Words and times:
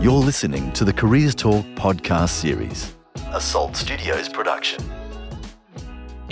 You're 0.00 0.12
listening 0.12 0.72
to 0.72 0.84
the 0.84 0.92
Careers 0.92 1.34
Talk 1.34 1.64
podcast 1.74 2.30
series, 2.30 2.94
a 3.32 3.40
Salt 3.40 3.76
Studios 3.76 4.28
production. 4.28 5.01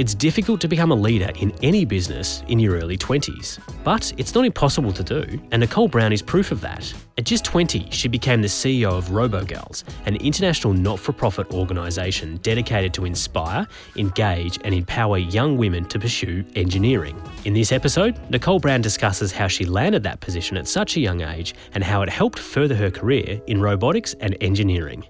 It's 0.01 0.15
difficult 0.15 0.63
to 0.63 0.67
become 0.67 0.93
a 0.93 0.95
leader 0.95 1.31
in 1.41 1.53
any 1.63 1.85
business 1.85 2.43
in 2.49 2.59
your 2.59 2.79
early 2.79 2.97
20s, 2.97 3.59
but 3.85 4.11
it's 4.17 4.35
not 4.35 4.47
impossible 4.47 4.95
to 4.95 5.05
do, 5.05 5.39
and 5.53 5.61
Nicole 5.61 5.89
Brown 5.89 6.11
is 6.11 6.23
proof 6.23 6.53
of 6.53 6.63
that. 6.63 6.91
At 7.19 7.27
just 7.27 7.45
20, 7.45 7.91
she 7.91 8.09
became 8.09 8.41
the 8.41 8.49
CEO 8.49 8.93
of 8.93 9.09
RoboGals, 9.09 9.85
an 10.07 10.17
international 10.17 10.73
not 10.73 10.99
for 10.99 11.13
profit 11.13 11.53
organisation 11.53 12.39
dedicated 12.39 12.95
to 12.95 13.05
inspire, 13.05 13.69
engage, 13.97 14.59
and 14.65 14.75
empower 14.75 15.19
young 15.19 15.59
women 15.59 15.85
to 15.91 15.99
pursue 15.99 16.47
engineering. 16.57 17.21
In 17.45 17.53
this 17.53 17.71
episode, 17.71 18.19
Nicole 18.31 18.59
Brown 18.59 18.81
discusses 18.81 19.33
how 19.33 19.49
she 19.49 19.67
landed 19.67 20.03
that 20.05 20.21
position 20.21 20.57
at 20.57 20.67
such 20.67 20.97
a 20.97 21.01
young 21.01 21.21
age 21.21 21.55
and 21.75 21.85
how 21.85 22.01
it 22.01 22.09
helped 22.09 22.39
further 22.39 22.75
her 22.75 22.91
career 22.91 23.39
in 23.49 23.61
robotics 23.61 24.15
and 24.21 24.35
engineering. 24.41 25.05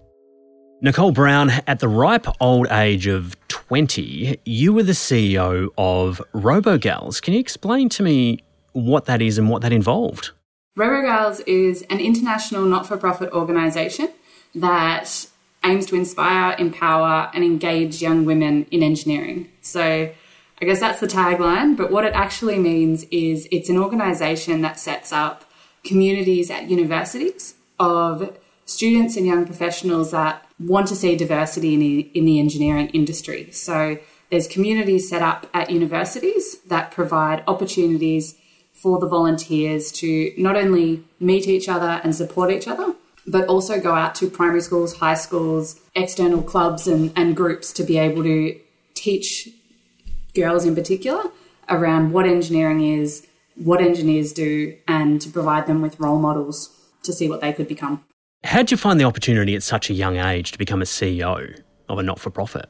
Nicole 0.83 1.13
Brown, 1.13 1.51
at 1.67 1.81
the 1.81 1.89
ripe 1.89 2.27
old 2.41 2.67
age 2.71 3.07
of 3.07 3.37
20, 3.49 4.41
you 4.47 4.73
were 4.73 4.83
the 4.83 4.93
CEO 4.93 5.69
of 5.77 6.23
RoboGals. 6.33 7.21
Can 7.21 7.35
you 7.35 7.41
explain 7.41 7.91
to 7.91 8.03
me 8.03 8.43
what 8.73 9.05
that 9.05 9.21
is 9.21 9.37
and 9.37 9.51
what 9.51 9.61
that 9.61 9.75
involved? 9.75 10.31
RoboGals 10.79 11.43
is 11.47 11.83
an 11.91 12.01
international 12.01 12.65
not 12.65 12.87
for 12.87 12.97
profit 12.97 13.31
organisation 13.33 14.09
that 14.55 15.27
aims 15.63 15.85
to 15.85 15.97
inspire, 15.97 16.57
empower, 16.59 17.31
and 17.35 17.45
engage 17.45 18.01
young 18.01 18.25
women 18.25 18.65
in 18.71 18.83
engineering. 18.83 19.51
So, 19.61 20.11
I 20.63 20.65
guess 20.65 20.81
that's 20.81 21.01
the 21.01 21.07
tagline, 21.07 21.77
but 21.77 21.91
what 21.91 22.07
it 22.07 22.15
actually 22.15 22.59
means 22.59 23.05
is 23.11 23.47
it's 23.53 23.69
an 23.69 23.77
organisation 23.77 24.63
that 24.63 24.81
sets 24.81 25.13
up 25.13 25.45
communities 25.85 26.51
at 26.51 26.71
universities 26.71 27.55
of 27.79 28.39
students 28.65 29.17
and 29.17 29.27
young 29.27 29.45
professionals 29.45 30.13
that 30.13 30.47
want 30.61 30.87
to 30.89 30.95
see 30.95 31.17
diversity 31.17 31.75
in 31.75 31.81
the, 31.81 32.01
in 32.15 32.25
the 32.27 32.39
engineering 32.39 32.89
industry. 32.91 33.51
So 33.51 33.99
there's 34.31 34.47
communities 34.47 35.09
set 35.09 35.23
up 35.23 35.49
at 35.53 35.71
universities 35.71 36.59
that 36.69 36.91
provide 36.91 37.43
opportunities 37.49 38.37
for 38.73 38.99
the 38.99 39.09
volunteers 39.09 39.91
to 39.93 40.33
not 40.39 40.57
only 40.57 41.03
meet 41.19 41.49
each 41.49 41.69
other 41.69 42.01
and 42.05 42.15
support 42.15 42.51
each 42.51 42.69
other, 42.69 42.95
but 43.27 43.47
also 43.49 43.81
go 43.81 43.95
out 43.95 44.15
to 44.15 44.31
primary 44.31 44.61
schools, 44.61 44.97
high 44.97 45.15
schools, 45.15 45.81
external 45.95 46.43
clubs, 46.43 46.87
and, 46.87 47.13
and 47.17 47.37
groups 47.37 47.73
to 47.73 47.83
be 47.83 47.99
able 47.99 48.23
to 48.23 48.59
teach 48.95 49.49
girls 50.35 50.65
in 50.65 50.75
particular 50.75 51.25
around 51.69 52.13
what 52.13 52.27
engineering 52.27 52.81
is, 52.81 53.27
what 53.57 53.81
engineers 53.81 54.33
do, 54.33 54.77
and 54.89 55.21
to 55.21 55.29
provide 55.29 55.67
them 55.67 55.83
with 55.83 56.01
role 56.01 56.19
models 56.19 56.71
to 57.03 57.13
see 57.13 57.29
what 57.29 57.41
they 57.41 57.53
could 57.53 57.69
become. 57.69 58.05
How'd 58.43 58.71
you 58.71 58.77
find 58.77 58.99
the 58.99 59.05
opportunity 59.05 59.55
at 59.55 59.63
such 59.63 59.91
a 59.91 59.95
young 59.95 60.17
age 60.17 60.53
to 60.53 60.59
become 60.59 60.81
a 60.81 60.87
CEO 60.87 61.61
of 61.89 61.99
a 61.99 62.03
not 62.03 62.19
for 62.19 62.31
profit? 62.31 62.67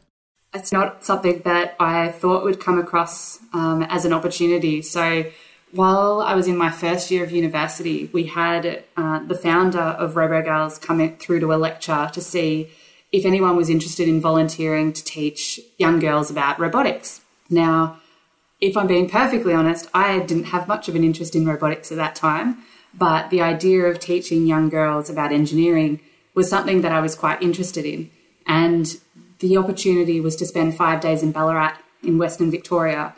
It's 0.53 0.73
not 0.73 1.05
something 1.05 1.43
that 1.45 1.77
I 1.79 2.09
thought 2.09 2.43
would 2.43 2.59
come 2.59 2.79
across 2.79 3.39
um, 3.53 3.83
as 3.85 4.05
an 4.05 4.13
opportunity. 4.13 4.83
So, 4.83 5.31
while 5.71 6.21
I 6.23 6.35
was 6.35 6.49
in 6.49 6.57
my 6.57 6.71
first 6.71 7.13
year 7.13 7.23
of 7.23 7.31
university, 7.31 8.11
we 8.13 8.25
had 8.27 8.83
uh, 8.97 9.21
the 9.21 9.37
founder 9.37 9.79
of 9.79 10.15
RoboGals 10.15 10.81
come 10.81 11.17
through 11.19 11.39
to 11.41 11.53
a 11.53 11.55
lecture 11.55 12.11
to 12.13 12.21
see 12.21 12.71
if 13.13 13.25
anyone 13.25 13.55
was 13.55 13.71
interested 13.71 14.09
in 14.09 14.21
volunteering 14.21 14.93
to 14.93 15.05
teach 15.05 15.61
young 15.79 16.01
girls 16.01 16.29
about 16.29 16.59
robotics. 16.59 17.21
Now, 17.49 18.01
if 18.61 18.77
I'm 18.77 18.89
being 18.89 19.09
perfectly 19.09 19.55
honest, 19.55 19.89
I 19.95 20.19
didn't 20.19 20.47
have 20.47 20.67
much 20.67 20.89
of 20.89 20.97
an 20.97 21.05
interest 21.05 21.37
in 21.37 21.47
robotics 21.47 21.93
at 21.93 21.99
that 21.99 22.17
time. 22.17 22.65
But 22.95 23.31
the 23.31 23.41
idea 23.41 23.85
of 23.85 24.01
teaching 24.01 24.47
young 24.47 24.69
girls 24.69 25.09
about 25.09 25.33
engineering 25.33 26.01
was 26.35 26.49
something 26.49 26.83
that 26.83 26.93
I 26.93 27.01
was 27.01 27.15
quite 27.15 27.43
interested 27.43 27.85
in. 27.85 28.11
And 28.47 28.97
the 29.39 29.57
opportunity 29.57 30.21
was 30.21 30.37
to 30.37 30.47
spend 30.47 30.77
five 30.77 31.01
days 31.01 31.23
in 31.23 31.33
Ballarat 31.33 31.77
in 32.03 32.19
Western 32.19 32.51
Victoria 32.51 33.15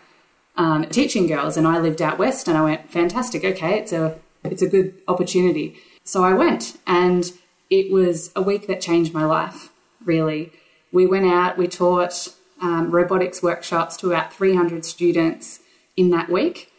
um, 0.56 0.84
teaching 0.86 1.26
girls. 1.26 1.56
And 1.56 1.66
I 1.66 1.78
lived 1.78 2.02
out 2.02 2.18
west 2.18 2.48
and 2.48 2.56
I 2.56 2.62
went, 2.62 2.90
fantastic, 2.90 3.44
okay, 3.44 3.78
it's 3.78 3.92
a, 3.92 4.18
it's 4.44 4.62
a 4.62 4.68
good 4.68 4.94
opportunity. 5.08 5.76
So 6.04 6.24
I 6.24 6.34
went 6.34 6.78
and 6.86 7.32
it 7.70 7.90
was 7.90 8.30
a 8.36 8.42
week 8.42 8.66
that 8.66 8.80
changed 8.80 9.14
my 9.14 9.24
life, 9.24 9.70
really. 10.04 10.52
We 10.92 11.06
went 11.06 11.26
out, 11.26 11.56
we 11.56 11.68
taught 11.68 12.28
um, 12.60 12.90
robotics 12.90 13.42
workshops 13.42 13.96
to 13.98 14.08
about 14.08 14.32
300 14.32 14.84
students 14.84 15.60
in 15.96 16.10
that 16.10 16.28
week. 16.28 16.71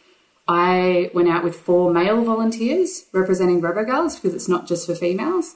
I 0.46 1.10
went 1.14 1.28
out 1.28 1.42
with 1.42 1.56
four 1.56 1.92
male 1.92 2.22
volunteers 2.22 3.06
representing 3.12 3.62
RoboGals 3.62 4.16
because 4.16 4.34
it's 4.34 4.48
not 4.48 4.66
just 4.66 4.86
for 4.86 4.94
females. 4.94 5.54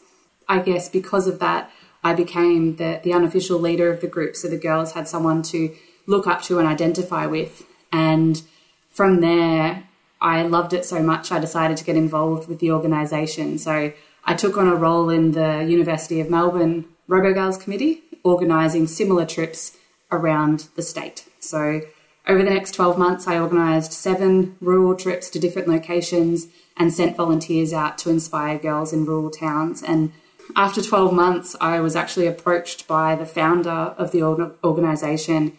I 0.48 0.60
guess 0.60 0.88
because 0.88 1.26
of 1.26 1.40
that, 1.40 1.70
I 2.02 2.14
became 2.14 2.76
the, 2.76 3.00
the 3.02 3.12
unofficial 3.12 3.58
leader 3.58 3.92
of 3.92 4.00
the 4.00 4.06
group. 4.06 4.36
So 4.36 4.48
the 4.48 4.56
girls 4.56 4.92
had 4.92 5.06
someone 5.08 5.42
to 5.44 5.74
look 6.06 6.26
up 6.26 6.42
to 6.42 6.58
and 6.58 6.66
identify 6.66 7.26
with. 7.26 7.66
And 7.92 8.42
from 8.88 9.20
there, 9.20 9.84
I 10.20 10.42
loved 10.42 10.72
it 10.72 10.84
so 10.84 11.02
much, 11.02 11.30
I 11.30 11.38
decided 11.38 11.76
to 11.76 11.84
get 11.84 11.96
involved 11.96 12.48
with 12.48 12.58
the 12.58 12.72
organisation. 12.72 13.58
So 13.58 13.92
I 14.24 14.34
took 14.34 14.56
on 14.56 14.68
a 14.68 14.74
role 14.74 15.10
in 15.10 15.32
the 15.32 15.64
University 15.68 16.20
of 16.20 16.30
Melbourne 16.30 16.86
RoboGals 17.08 17.60
Committee, 17.60 18.02
organising 18.24 18.86
similar 18.86 19.26
trips 19.26 19.76
around 20.10 20.68
the 20.74 20.82
state. 20.82 21.28
So 21.40 21.82
over 22.28 22.44
the 22.44 22.50
next 22.50 22.74
12 22.74 22.98
months, 22.98 23.26
I 23.26 23.38
organised 23.38 23.92
seven 23.92 24.56
rural 24.60 24.94
trips 24.94 25.30
to 25.30 25.38
different 25.38 25.66
locations 25.66 26.46
and 26.76 26.92
sent 26.92 27.16
volunteers 27.16 27.72
out 27.72 27.96
to 27.98 28.10
inspire 28.10 28.58
girls 28.58 28.92
in 28.92 29.06
rural 29.06 29.30
towns. 29.30 29.82
And 29.82 30.12
after 30.54 30.82
12 30.82 31.12
months, 31.12 31.56
I 31.60 31.80
was 31.80 31.96
actually 31.96 32.26
approached 32.26 32.86
by 32.86 33.16
the 33.16 33.24
founder 33.24 33.70
of 33.70 34.12
the 34.12 34.22
organisation 34.22 35.56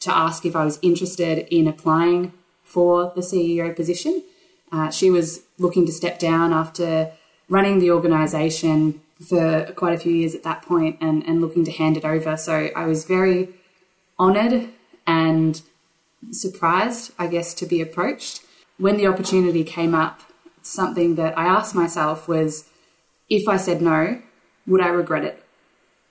to 0.00 0.14
ask 0.14 0.44
if 0.44 0.56
I 0.56 0.64
was 0.64 0.80
interested 0.82 1.46
in 1.54 1.68
applying 1.68 2.32
for 2.64 3.12
the 3.14 3.20
CEO 3.20 3.74
position. 3.74 4.24
Uh, 4.72 4.90
she 4.90 5.08
was 5.10 5.42
looking 5.58 5.86
to 5.86 5.92
step 5.92 6.18
down 6.18 6.52
after 6.52 7.12
running 7.48 7.78
the 7.78 7.92
organisation 7.92 9.00
for 9.28 9.72
quite 9.76 9.94
a 9.94 9.98
few 9.98 10.12
years 10.12 10.34
at 10.34 10.42
that 10.42 10.62
point 10.62 10.96
and, 11.00 11.22
and 11.28 11.40
looking 11.40 11.64
to 11.64 11.70
hand 11.70 11.96
it 11.96 12.04
over. 12.04 12.36
So 12.36 12.70
I 12.74 12.86
was 12.86 13.04
very 13.04 13.50
honoured 14.18 14.68
and 15.06 15.62
surprised, 16.30 17.12
I 17.18 17.26
guess, 17.26 17.54
to 17.54 17.66
be 17.66 17.80
approached. 17.80 18.42
When 18.78 18.96
the 18.96 19.06
opportunity 19.06 19.64
came 19.64 19.94
up, 19.94 20.20
something 20.62 21.16
that 21.16 21.36
I 21.36 21.44
asked 21.46 21.74
myself 21.74 22.28
was 22.28 22.68
if 23.28 23.48
I 23.48 23.56
said 23.56 23.82
no, 23.82 24.20
would 24.66 24.80
I 24.80 24.88
regret 24.88 25.24
it? 25.24 25.42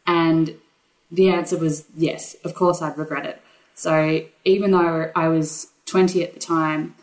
And 0.05 0.55
the 1.11 1.29
answer 1.29 1.57
was 1.57 1.85
yes, 1.95 2.35
of 2.43 2.53
course 2.53 2.81
I'd 2.81 2.97
regret 2.97 3.25
it. 3.25 3.41
So 3.75 4.25
even 4.43 4.71
though 4.71 5.11
I 5.15 5.27
was 5.27 5.67
20 5.85 6.23
at 6.23 6.33
the 6.33 6.39
time, 6.39 6.95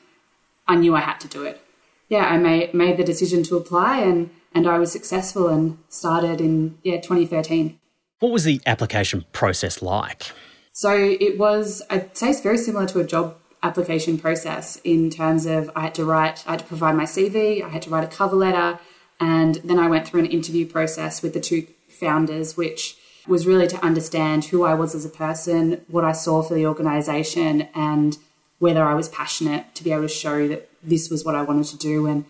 I 0.67 0.77
knew 0.77 0.95
I 0.95 1.01
had 1.01 1.21
to 1.21 1.29
do 1.29 1.45
it. 1.45 1.61
Yeah, 2.09 2.25
I 2.25 2.39
made, 2.39 2.75
made 2.75 2.97
the 2.97 3.05
decision 3.05 3.43
to 3.45 3.57
apply 3.57 4.01
and, 4.01 4.31
and 4.55 4.67
I 4.67 4.79
was 4.79 4.93
successful 4.93 5.49
and 5.49 5.79
started 5.89 6.41
in 6.41 6.79
yeah 6.83 6.97
2013. 6.97 7.79
What 8.21 8.33
was 8.33 8.45
the 8.45 8.61
application 8.67 9.25
process 9.33 9.83
like? 9.83 10.33
So 10.78 10.93
it 10.94 11.41
was, 11.41 11.83
I'd 11.91 12.16
say 12.16 12.31
it's 12.31 12.41
very 12.41 12.56
similar 12.56 12.87
to 12.87 13.00
a 13.00 13.05
job 13.05 13.37
application 13.65 14.16
process 14.16 14.81
in 14.84 15.11
terms 15.11 15.44
of 15.44 15.69
I 15.75 15.81
had 15.81 15.94
to 15.97 16.05
write, 16.05 16.44
I 16.47 16.53
had 16.53 16.61
to 16.61 16.66
provide 16.66 16.94
my 16.94 17.03
CV, 17.03 17.65
I 17.65 17.69
had 17.69 17.83
to 17.83 17.91
write 17.91 18.05
a 18.05 18.06
cover 18.06 18.37
letter, 18.37 18.78
and 19.19 19.56
then 19.65 19.81
I 19.81 19.89
went 19.89 20.06
through 20.06 20.21
an 20.21 20.27
interview 20.27 20.65
process 20.69 21.21
with 21.21 21.34
the 21.34 21.41
two 21.41 21.66
founders, 21.89 22.56
which 22.56 22.97
was 23.27 23.44
really 23.44 23.66
to 23.66 23.84
understand 23.84 24.44
who 24.44 24.62
I 24.65 24.75
was 24.75 24.94
as 24.94 25.05
a 25.05 25.09
person, 25.09 25.84
what 25.89 26.05
I 26.05 26.12
saw 26.12 26.43
for 26.43 26.55
the 26.55 26.66
organization, 26.66 27.62
and 27.75 28.16
whether 28.60 28.84
I 28.84 28.95
was 28.95 29.09
passionate 29.09 29.75
to 29.75 29.83
be 29.83 29.91
able 29.91 30.03
to 30.03 30.09
show 30.09 30.47
that 30.47 30.71
this 30.81 31.10
was 31.10 31.25
what 31.25 31.34
I 31.34 31.42
wanted 31.42 31.66
to 31.66 31.77
do. 31.77 32.07
And 32.07 32.25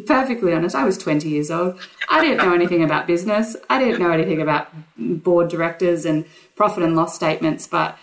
be 0.00 0.06
perfectly 0.06 0.52
honest, 0.52 0.74
I 0.74 0.84
was 0.84 0.98
20 0.98 1.28
years 1.28 1.50
old. 1.50 1.78
I 2.08 2.20
didn't 2.20 2.38
know 2.38 2.54
anything 2.54 2.82
about 2.82 3.06
business. 3.06 3.56
I 3.70 3.78
didn't 3.78 4.00
know 4.00 4.10
anything 4.10 4.42
about 4.42 4.68
board 4.98 5.48
directors 5.48 6.04
and 6.04 6.26
profit 6.54 6.82
and 6.82 6.96
loss 6.96 7.14
statements, 7.14 7.66
but 7.66 7.98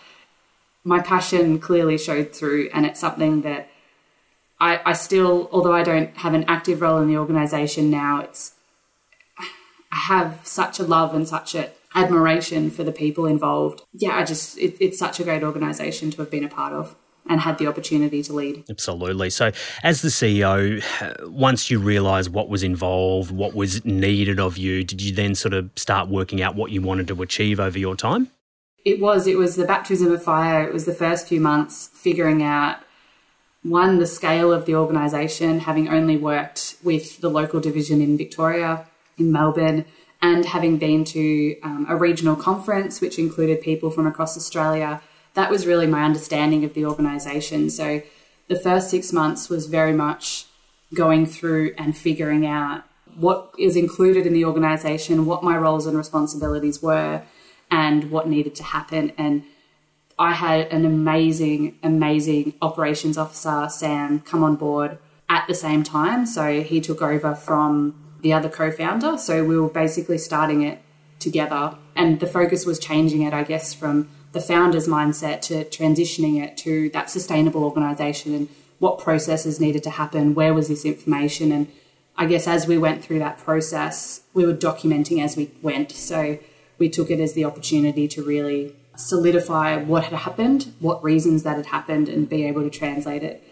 my 0.82 1.00
passion 1.00 1.58
clearly 1.58 1.96
showed 1.96 2.34
through, 2.34 2.68
and 2.74 2.84
it's 2.84 3.00
something 3.00 3.42
that 3.42 3.68
I, 4.60 4.80
I 4.84 4.92
still, 4.92 5.48
although 5.52 5.72
I 5.72 5.82
don't 5.82 6.16
have 6.18 6.34
an 6.34 6.44
active 6.44 6.80
role 6.80 6.98
in 6.98 7.08
the 7.08 7.16
organisation 7.16 7.90
now, 7.90 8.20
it's 8.20 8.54
I 9.38 9.96
have 10.08 10.40
such 10.42 10.80
a 10.80 10.82
love 10.82 11.14
and 11.14 11.28
such 11.28 11.54
a 11.54 11.70
admiration 11.94 12.70
for 12.70 12.82
the 12.82 12.92
people 12.92 13.24
involved. 13.24 13.82
Yeah, 13.92 14.16
I 14.16 14.24
just 14.24 14.58
it, 14.58 14.76
it's 14.80 14.98
such 14.98 15.20
a 15.20 15.24
great 15.24 15.44
organisation 15.44 16.10
to 16.10 16.16
have 16.18 16.30
been 16.30 16.44
a 16.44 16.48
part 16.48 16.72
of 16.72 16.96
and 17.28 17.40
had 17.40 17.58
the 17.58 17.66
opportunity 17.66 18.22
to 18.22 18.32
lead. 18.32 18.64
Absolutely. 18.68 19.30
So, 19.30 19.50
as 19.82 20.02
the 20.02 20.08
CEO, 20.08 20.82
once 21.28 21.70
you 21.70 21.78
realised 21.78 22.32
what 22.32 22.48
was 22.48 22.62
involved, 22.62 23.30
what 23.30 23.54
was 23.54 23.84
needed 23.84 24.38
of 24.38 24.58
you, 24.58 24.84
did 24.84 25.00
you 25.00 25.14
then 25.14 25.34
sort 25.34 25.54
of 25.54 25.70
start 25.76 26.08
working 26.08 26.42
out 26.42 26.54
what 26.54 26.70
you 26.70 26.82
wanted 26.82 27.08
to 27.08 27.22
achieve 27.22 27.58
over 27.58 27.78
your 27.78 27.96
time? 27.96 28.30
It 28.84 29.00
was. 29.00 29.26
It 29.26 29.38
was 29.38 29.56
the 29.56 29.64
baptism 29.64 30.12
of 30.12 30.22
fire. 30.22 30.62
It 30.62 30.72
was 30.72 30.84
the 30.84 30.92
first 30.92 31.26
few 31.26 31.40
months 31.40 31.88
figuring 31.94 32.42
out 32.42 32.78
one, 33.62 33.98
the 33.98 34.06
scale 34.06 34.52
of 34.52 34.66
the 34.66 34.74
organisation, 34.74 35.60
having 35.60 35.88
only 35.88 36.18
worked 36.18 36.76
with 36.82 37.22
the 37.22 37.30
local 37.30 37.60
division 37.60 38.02
in 38.02 38.18
Victoria, 38.18 38.86
in 39.16 39.32
Melbourne, 39.32 39.86
and 40.20 40.44
having 40.44 40.76
been 40.76 41.04
to 41.04 41.58
um, 41.62 41.86
a 41.88 41.96
regional 41.96 42.36
conference 42.36 43.00
which 43.00 43.18
included 43.18 43.62
people 43.62 43.90
from 43.90 44.06
across 44.06 44.36
Australia, 44.36 45.00
that 45.34 45.50
was 45.50 45.66
really 45.66 45.86
my 45.86 46.04
understanding 46.04 46.64
of 46.64 46.74
the 46.74 46.86
organisation. 46.86 47.70
So 47.70 48.02
the 48.48 48.58
first 48.58 48.90
six 48.90 49.12
months 49.12 49.48
was 49.48 49.66
very 49.66 49.92
much 49.92 50.46
going 50.94 51.26
through 51.26 51.74
and 51.76 51.96
figuring 51.96 52.46
out 52.46 52.84
what 53.16 53.52
is 53.58 53.76
included 53.76 54.26
in 54.26 54.32
the 54.32 54.44
organisation, 54.44 55.26
what 55.26 55.42
my 55.42 55.56
roles 55.56 55.86
and 55.86 55.96
responsibilities 55.96 56.82
were, 56.82 57.22
and 57.70 58.10
what 58.10 58.28
needed 58.28 58.54
to 58.56 58.62
happen. 58.62 59.12
And 59.16 59.44
I 60.18 60.32
had 60.32 60.68
an 60.68 60.84
amazing, 60.84 61.78
amazing 61.82 62.54
operations 62.62 63.18
officer, 63.18 63.68
Sam, 63.68 64.20
come 64.20 64.44
on 64.44 64.56
board 64.56 64.98
at 65.28 65.46
the 65.48 65.54
same 65.54 65.82
time. 65.82 66.26
So 66.26 66.62
he 66.62 66.80
took 66.80 67.02
over 67.02 67.34
from 67.34 67.94
the 68.20 68.32
other 68.32 68.48
co 68.48 68.70
founder. 68.70 69.18
So 69.18 69.44
we 69.44 69.58
were 69.58 69.68
basically 69.68 70.18
starting 70.18 70.62
it 70.62 70.80
together. 71.18 71.76
And 71.96 72.20
the 72.20 72.26
focus 72.26 72.66
was 72.66 72.78
changing 72.78 73.22
it, 73.22 73.32
I 73.32 73.44
guess, 73.44 73.74
from 73.74 74.08
the 74.34 74.40
founder's 74.40 74.86
mindset 74.86 75.40
to 75.40 75.64
transitioning 75.64 76.42
it 76.42 76.56
to 76.58 76.90
that 76.90 77.08
sustainable 77.08 77.64
organisation 77.64 78.34
and 78.34 78.48
what 78.80 78.98
processes 78.98 79.60
needed 79.60 79.82
to 79.84 79.90
happen, 79.90 80.34
where 80.34 80.52
was 80.52 80.68
this 80.68 80.84
information. 80.84 81.52
And 81.52 81.68
I 82.16 82.26
guess 82.26 82.46
as 82.46 82.66
we 82.66 82.76
went 82.76 83.02
through 83.02 83.20
that 83.20 83.38
process, 83.38 84.22
we 84.34 84.44
were 84.44 84.52
documenting 84.52 85.22
as 85.24 85.36
we 85.36 85.52
went. 85.62 85.92
So 85.92 86.38
we 86.78 86.88
took 86.88 87.10
it 87.10 87.20
as 87.20 87.32
the 87.34 87.44
opportunity 87.44 88.08
to 88.08 88.22
really 88.22 88.74
solidify 88.96 89.76
what 89.76 90.04
had 90.04 90.18
happened, 90.18 90.74
what 90.80 91.02
reasons 91.02 91.44
that 91.44 91.56
had 91.56 91.66
happened, 91.66 92.08
and 92.08 92.28
be 92.28 92.44
able 92.44 92.62
to 92.62 92.70
translate 92.70 93.22
it. 93.22 93.42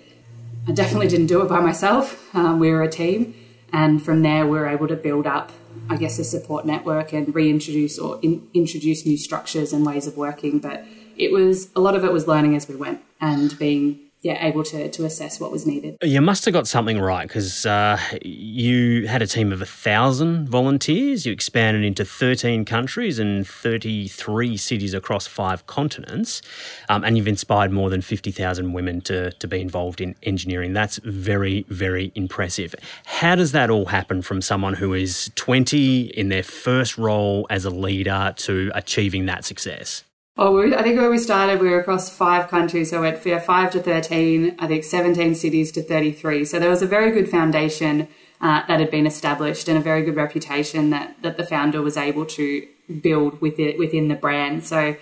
I 0.68 0.72
definitely 0.72 1.08
didn't 1.08 1.26
do 1.26 1.42
it 1.42 1.48
by 1.48 1.60
myself. 1.60 2.34
Um, 2.34 2.58
we 2.58 2.70
were 2.70 2.82
a 2.82 2.90
team. 2.90 3.34
And 3.72 4.02
from 4.02 4.22
there, 4.22 4.44
we 4.44 4.58
were 4.58 4.66
able 4.66 4.88
to 4.88 4.96
build 4.96 5.26
up, 5.26 5.50
I 5.88 5.96
guess, 5.96 6.18
a 6.18 6.24
support 6.24 6.66
network 6.66 7.12
and 7.12 7.34
reintroduce 7.34 7.98
or 7.98 8.18
in, 8.22 8.48
introduce 8.52 9.06
new 9.06 9.16
structures 9.16 9.72
and 9.72 9.86
ways 9.86 10.06
of 10.06 10.16
working. 10.16 10.58
But 10.58 10.84
it 11.16 11.32
was 11.32 11.70
a 11.74 11.80
lot 11.80 11.94
of 11.94 12.04
it 12.04 12.12
was 12.12 12.26
learning 12.26 12.54
as 12.54 12.68
we 12.68 12.76
went 12.76 13.02
and 13.20 13.58
being 13.58 13.98
yeah, 14.22 14.46
able 14.46 14.62
to, 14.62 14.88
to 14.88 15.04
assess 15.04 15.40
what 15.40 15.50
was 15.50 15.66
needed. 15.66 15.96
You 16.00 16.20
must 16.20 16.44
have 16.44 16.54
got 16.54 16.68
something 16.68 17.00
right 17.00 17.26
because 17.26 17.66
uh, 17.66 17.98
you 18.22 19.08
had 19.08 19.20
a 19.20 19.26
team 19.26 19.52
of 19.52 19.60
a 19.60 19.66
thousand 19.66 20.48
volunteers. 20.48 21.26
You 21.26 21.32
expanded 21.32 21.84
into 21.84 22.04
13 22.04 22.64
countries 22.64 23.18
and 23.18 23.44
33 23.44 24.56
cities 24.56 24.94
across 24.94 25.26
five 25.26 25.66
continents. 25.66 26.40
Um, 26.88 27.02
and 27.02 27.16
you've 27.16 27.26
inspired 27.26 27.72
more 27.72 27.90
than 27.90 28.00
50,000 28.00 28.72
women 28.72 29.00
to, 29.02 29.32
to 29.32 29.48
be 29.48 29.60
involved 29.60 30.00
in 30.00 30.14
engineering. 30.22 30.72
That's 30.72 30.98
very, 30.98 31.66
very 31.68 32.12
impressive. 32.14 32.76
How 33.04 33.34
does 33.34 33.50
that 33.52 33.70
all 33.70 33.86
happen 33.86 34.22
from 34.22 34.40
someone 34.40 34.74
who 34.74 34.94
is 34.94 35.32
20 35.34 36.02
in 36.02 36.28
their 36.28 36.44
first 36.44 36.96
role 36.96 37.48
as 37.50 37.64
a 37.64 37.70
leader 37.70 38.32
to 38.36 38.70
achieving 38.72 39.26
that 39.26 39.44
success? 39.44 40.04
Well, 40.36 40.54
we, 40.54 40.74
I 40.74 40.82
think 40.82 40.98
where 40.98 41.10
we 41.10 41.18
started, 41.18 41.60
we 41.60 41.68
were 41.68 41.80
across 41.80 42.08
five 42.08 42.48
countries. 42.48 42.90
So 42.90 43.02
went 43.02 43.18
from 43.18 43.38
five 43.40 43.70
to 43.72 43.80
13, 43.80 44.56
I 44.58 44.66
think 44.66 44.84
17 44.84 45.34
cities 45.34 45.70
to 45.72 45.82
33. 45.82 46.46
So 46.46 46.58
there 46.58 46.70
was 46.70 46.80
a 46.80 46.86
very 46.86 47.10
good 47.10 47.28
foundation 47.28 48.08
uh, 48.40 48.62
that 48.66 48.80
had 48.80 48.90
been 48.90 49.06
established 49.06 49.68
and 49.68 49.76
a 49.76 49.80
very 49.80 50.02
good 50.02 50.16
reputation 50.16 50.90
that, 50.90 51.20
that 51.22 51.36
the 51.36 51.44
founder 51.44 51.82
was 51.82 51.98
able 51.98 52.24
to 52.26 52.66
build 53.02 53.40
with 53.42 53.58
it, 53.58 53.78
within 53.78 54.08
the 54.08 54.14
brand. 54.14 54.64
So 54.64 54.96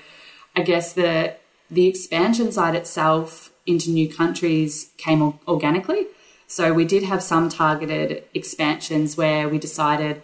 I 0.56 0.62
guess 0.62 0.94
the, 0.94 1.36
the 1.70 1.86
expansion 1.86 2.50
side 2.50 2.74
itself 2.74 3.52
into 3.66 3.90
new 3.90 4.12
countries 4.12 4.90
came 4.98 5.38
organically. 5.46 6.06
So 6.48 6.72
we 6.72 6.84
did 6.84 7.04
have 7.04 7.22
some 7.22 7.48
targeted 7.48 8.24
expansions 8.34 9.16
where 9.16 9.48
we 9.48 9.58
decided 9.58 10.22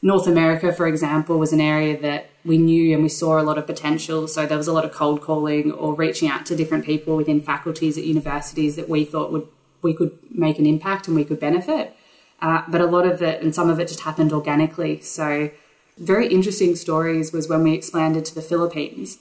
North 0.00 0.26
America, 0.26 0.72
for 0.72 0.86
example, 0.86 1.38
was 1.38 1.52
an 1.52 1.60
area 1.60 2.00
that 2.00 2.30
we 2.44 2.58
knew 2.58 2.92
and 2.94 3.02
we 3.02 3.08
saw 3.08 3.40
a 3.40 3.42
lot 3.42 3.58
of 3.58 3.66
potential. 3.66 4.26
So 4.26 4.46
there 4.46 4.58
was 4.58 4.68
a 4.68 4.72
lot 4.72 4.84
of 4.84 4.92
cold 4.92 5.20
calling 5.22 5.72
or 5.72 5.94
reaching 5.94 6.28
out 6.28 6.44
to 6.46 6.56
different 6.56 6.84
people 6.84 7.16
within 7.16 7.40
faculties 7.40 7.96
at 7.96 8.04
universities 8.04 8.76
that 8.76 8.88
we 8.88 9.04
thought 9.04 9.32
would 9.32 9.46
we 9.82 9.92
could 9.94 10.16
make 10.30 10.60
an 10.60 10.66
impact 10.66 11.08
and 11.08 11.16
we 11.16 11.24
could 11.24 11.40
benefit. 11.40 11.96
Uh, 12.40 12.62
but 12.68 12.80
a 12.80 12.86
lot 12.86 13.04
of 13.04 13.20
it 13.20 13.42
and 13.42 13.54
some 13.54 13.68
of 13.68 13.80
it 13.80 13.88
just 13.88 14.00
happened 14.00 14.32
organically. 14.32 15.00
So 15.00 15.50
very 15.98 16.28
interesting 16.28 16.76
stories 16.76 17.32
was 17.32 17.48
when 17.48 17.62
we 17.62 17.74
expanded 17.74 18.24
to 18.26 18.34
the 18.34 18.42
Philippines. 18.42 19.18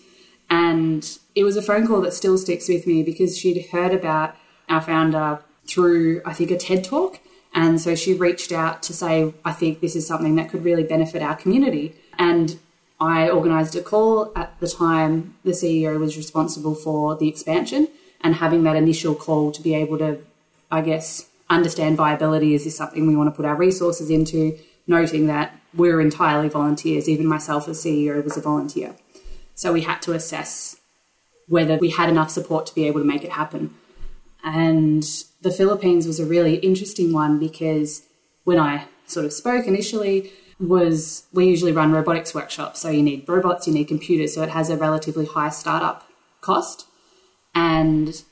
And 0.49 1.17
it 1.35 1.43
was 1.43 1.55
a 1.55 1.61
phone 1.61 1.87
call 1.87 2.01
that 2.01 2.13
still 2.13 2.37
sticks 2.37 2.67
with 2.67 2.85
me 2.85 3.03
because 3.03 3.37
she'd 3.37 3.67
heard 3.71 3.93
about 3.93 4.35
our 4.69 4.81
founder 4.81 5.39
through, 5.65 6.21
I 6.25 6.33
think, 6.33 6.51
a 6.51 6.57
TED 6.57 6.83
talk. 6.83 7.19
And 7.53 7.79
so 7.81 7.95
she 7.95 8.13
reached 8.13 8.51
out 8.51 8.81
to 8.83 8.93
say, 8.93 9.33
I 9.43 9.51
think 9.51 9.81
this 9.81 9.95
is 9.95 10.07
something 10.07 10.35
that 10.35 10.49
could 10.49 10.63
really 10.63 10.83
benefit 10.83 11.21
our 11.21 11.35
community. 11.35 11.95
And 12.17 12.59
I 13.01 13.31
organised 13.31 13.75
a 13.75 13.81
call 13.81 14.31
at 14.35 14.57
the 14.59 14.67
time. 14.67 15.35
The 15.43 15.51
CEO 15.51 15.99
was 15.99 16.15
responsible 16.15 16.75
for 16.75 17.15
the 17.15 17.27
expansion 17.27 17.87
and 18.21 18.35
having 18.35 18.61
that 18.63 18.75
initial 18.75 19.15
call 19.15 19.51
to 19.53 19.61
be 19.61 19.73
able 19.73 19.97
to, 19.97 20.19
I 20.69 20.81
guess, 20.81 21.27
understand 21.49 21.97
viability. 21.97 22.53
Is 22.53 22.63
this 22.63 22.77
something 22.77 23.07
we 23.07 23.15
want 23.15 23.27
to 23.27 23.35
put 23.35 23.43
our 23.43 23.55
resources 23.55 24.11
into? 24.11 24.55
Noting 24.85 25.25
that 25.27 25.59
we're 25.73 25.99
entirely 25.99 26.47
volunteers. 26.47 27.09
Even 27.09 27.25
myself 27.25 27.67
as 27.67 27.83
CEO 27.83 28.23
was 28.23 28.37
a 28.37 28.41
volunteer. 28.41 28.95
So 29.55 29.73
we 29.73 29.81
had 29.81 30.03
to 30.03 30.13
assess 30.13 30.77
whether 31.47 31.77
we 31.77 31.89
had 31.89 32.07
enough 32.07 32.29
support 32.29 32.67
to 32.67 32.75
be 32.75 32.85
able 32.85 32.99
to 32.99 33.05
make 33.05 33.23
it 33.23 33.31
happen. 33.31 33.73
And 34.43 35.03
the 35.41 35.51
Philippines 35.51 36.05
was 36.05 36.19
a 36.19 36.25
really 36.25 36.57
interesting 36.57 37.13
one 37.13 37.39
because 37.39 38.03
when 38.43 38.59
I 38.59 38.85
sort 39.07 39.25
of 39.25 39.33
spoke 39.33 39.65
initially, 39.65 40.31
was 40.61 41.25
we 41.33 41.47
usually 41.47 41.71
run 41.71 41.91
robotics 41.91 42.35
workshops. 42.35 42.81
So 42.81 42.89
you 42.89 43.01
need 43.01 43.27
robots, 43.27 43.67
you 43.67 43.73
need 43.73 43.85
computers. 43.85 44.35
So 44.35 44.43
it 44.43 44.49
has 44.49 44.69
a 44.69 44.77
relatively 44.77 45.25
high 45.25 45.49
startup 45.49 46.07
cost. 46.39 46.85
And 47.55 48.23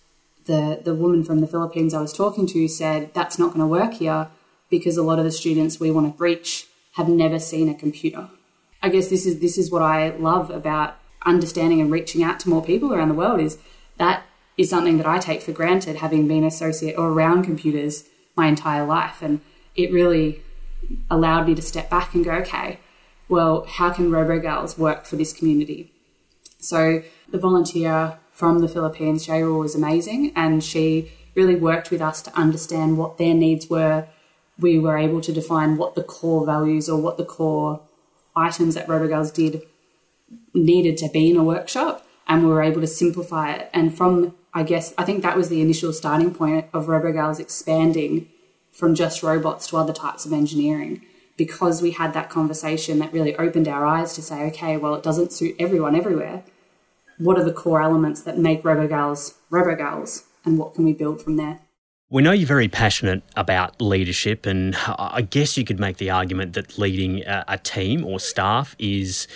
the, 0.46 0.82
the 0.84 0.96
woman 0.96 1.24
from 1.24 1.42
the 1.42 1.48
Philippines 1.48 1.94
I 1.94 2.02
was 2.02 2.14
talking 2.14 2.48
to 2.48 2.68
said, 2.68 3.14
that's 3.14 3.40
not 3.40 3.48
going 3.48 3.60
to 3.62 3.68
work 3.68 3.96
here 3.96 4.30
because 4.70 4.98
a 4.98 5.04
lot 5.04 5.20
of 5.20 5.26
the 5.26 5.32
students 5.32 5.80
we 5.80 5.92
want 5.92 6.16
to 6.16 6.24
reach 6.24 6.68
have 6.94 7.10
never 7.10 7.40
seen 7.40 7.68
a 7.68 7.74
computer. 7.74 8.30
I 8.82 8.90
guess 8.90 9.10
this 9.10 9.26
is 9.26 9.40
this 9.40 9.58
is 9.58 9.72
what 9.72 9.82
I 9.82 10.10
love 10.10 10.50
about 10.50 10.96
understanding 11.26 11.82
and 11.82 11.92
reaching 11.92 12.24
out 12.24 12.40
to 12.42 12.50
more 12.50 12.64
people 12.64 12.94
around 12.94 13.10
the 13.10 13.16
world 13.16 13.42
is 13.42 13.58
that 13.98 14.24
is 14.58 14.70
something 14.70 14.98
that 14.98 15.06
I 15.06 15.20
take 15.20 15.42
for 15.42 15.52
granted 15.52 15.98
having 15.98 16.28
been 16.28 16.44
associate 16.44 16.98
or 16.98 17.10
around 17.10 17.44
computers 17.44 18.06
my 18.36 18.48
entire 18.48 18.86
life 18.86 19.22
and 19.22 19.42
it 19.76 19.92
really 19.92 20.42
allowed 21.10 21.48
me 21.48 21.56
to 21.56 21.62
step 21.62 21.90
back 21.90 22.14
and 22.14 22.26
go, 22.26 22.32
okay, 22.32 22.80
well, 23.28 23.66
how 23.66 23.92
can 23.92 24.10
RoboGals 24.10 24.78
work 24.78 25.06
for 25.06 25.16
this 25.16 25.34
community? 25.34 25.92
So 26.60 27.04
the 27.30 27.38
volunteer 27.38 28.18
from 28.32 28.60
the 28.60 28.68
Philippines, 28.68 29.28
Jayrul, 29.28 29.60
was 29.60 29.76
amazing, 29.76 30.32
and 30.36 30.64
she 30.64 31.12
really 31.36 31.56
worked 31.56 31.92
with 31.92 32.02
us 32.02 32.22
to 32.24 32.36
understand 32.38 32.98
what 32.98 33.18
their 33.18 33.34
needs 33.34 33.70
were. 33.70 34.08
We 34.58 34.80
were 34.80 34.98
able 34.98 35.22
to 35.22 35.32
define 35.32 35.78
what 35.78 35.96
the 35.96 36.04
core 36.04 36.46
values 36.46 36.90
or 36.90 37.00
what 37.02 37.18
the 37.18 37.26
core 37.26 37.82
items 38.36 38.76
that 38.76 38.88
RoboGals 38.88 39.34
did 39.34 39.62
needed 40.54 40.98
to 40.98 41.10
be 41.10 41.30
in 41.30 41.38
a 41.38 41.44
workshop, 41.44 42.06
and 42.28 42.44
we 42.44 42.50
were 42.50 42.64
able 42.64 42.82
to 42.82 42.88
simplify 42.88 43.54
it. 43.54 43.70
And 43.74 43.96
from, 43.96 44.36
I 44.54 44.64
guess, 44.64 44.94
I 44.98 45.04
think 45.04 45.22
that 45.24 45.38
was 45.38 45.50
the 45.50 45.62
initial 45.62 45.94
starting 45.94 46.34
point 46.34 46.66
of 46.74 46.88
RoboGals 46.88 47.40
expanding 47.40 48.28
from 48.80 48.96
just 48.96 49.22
robots 49.22 49.68
to 49.68 49.78
other 49.78 49.94
types 49.94 50.26
of 50.26 50.32
engineering 50.32 51.02
because 51.38 51.82
we 51.82 51.92
had 51.92 52.14
that 52.14 52.30
conversation 52.30 53.00
that 53.00 53.14
really 53.14 53.36
opened 53.36 53.68
our 53.68 53.86
eyes 53.86 54.14
to 54.16 54.22
say, 54.22 54.46
okay, 54.48 54.78
well, 54.78 54.96
it 54.96 55.04
doesn't 55.04 55.34
suit 55.34 55.56
everyone 55.60 55.96
everywhere. 55.96 56.44
What 57.18 57.38
are 57.38 57.44
the 57.44 57.54
core 57.54 57.82
elements 57.82 58.22
that 58.24 58.38
make 58.38 58.64
RoboGals 58.64 59.36
RoboGals, 59.52 60.24
and 60.46 60.58
what 60.58 60.74
can 60.76 60.86
we 60.86 60.94
build 60.94 61.22
from 61.22 61.36
there? 61.36 61.60
We 62.12 62.24
know 62.24 62.32
you're 62.32 62.48
very 62.48 62.68
passionate 62.68 63.22
about 63.36 63.80
leadership, 63.80 64.48
and 64.48 64.76
I 64.98 65.22
guess 65.22 65.58
you 65.58 65.64
could 65.64 65.80
make 65.80 65.98
the 65.98 66.10
argument 66.10 66.54
that 66.54 66.80
leading 66.80 67.22
a, 67.28 67.60
team 67.60 68.04
or 68.04 68.20
staff 68.20 68.76
is, 68.80 69.28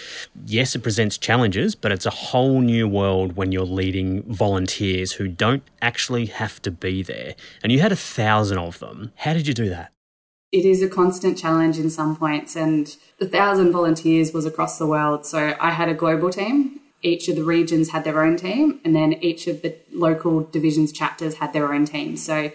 yes, 0.47 0.73
it 0.73 0.79
presents 0.79 1.19
challenges, 1.19 1.75
but 1.75 1.91
it's 1.91 2.07
a 2.07 2.09
whole 2.09 2.61
new 2.61 2.87
world 2.87 3.35
when 3.35 3.51
you're 3.51 3.63
leading 3.63 4.23
volunteers 4.23 5.11
who 5.11 5.27
don't 5.27 5.61
actually 5.83 6.25
have 6.25 6.59
to 6.63 6.71
be 6.71 7.03
there. 7.03 7.35
And 7.61 7.71
you 7.71 7.79
had 7.79 7.91
a 7.91 7.95
thousand 7.95 8.57
of 8.57 8.79
them. 8.79 9.11
How 9.17 9.33
did 9.33 9.45
you 9.45 9.53
do 9.53 9.69
that? 9.69 9.91
It 10.51 10.65
is 10.65 10.81
a 10.81 10.89
constant 10.89 11.37
challenge 11.37 11.77
in 11.77 11.91
some 11.91 12.15
points, 12.15 12.55
and 12.55 12.97
the 13.19 13.29
thousand 13.29 13.71
volunteers 13.71 14.33
was 14.33 14.47
across 14.47 14.79
the 14.79 14.87
world. 14.87 15.27
So 15.27 15.55
I 15.59 15.69
had 15.69 15.89
a 15.89 15.93
global 15.93 16.31
team 16.31 16.79
each 17.03 17.27
of 17.27 17.35
the 17.35 17.43
regions 17.43 17.89
had 17.89 18.03
their 18.03 18.23
own 18.23 18.37
team, 18.37 18.79
and 18.83 18.95
then 18.95 19.13
each 19.13 19.47
of 19.47 19.61
the 19.61 19.75
local 19.93 20.41
divisions 20.41 20.91
chapters 20.91 21.35
had 21.35 21.53
their 21.53 21.73
own 21.73 21.85
team. 21.85 22.17
So, 22.17 22.51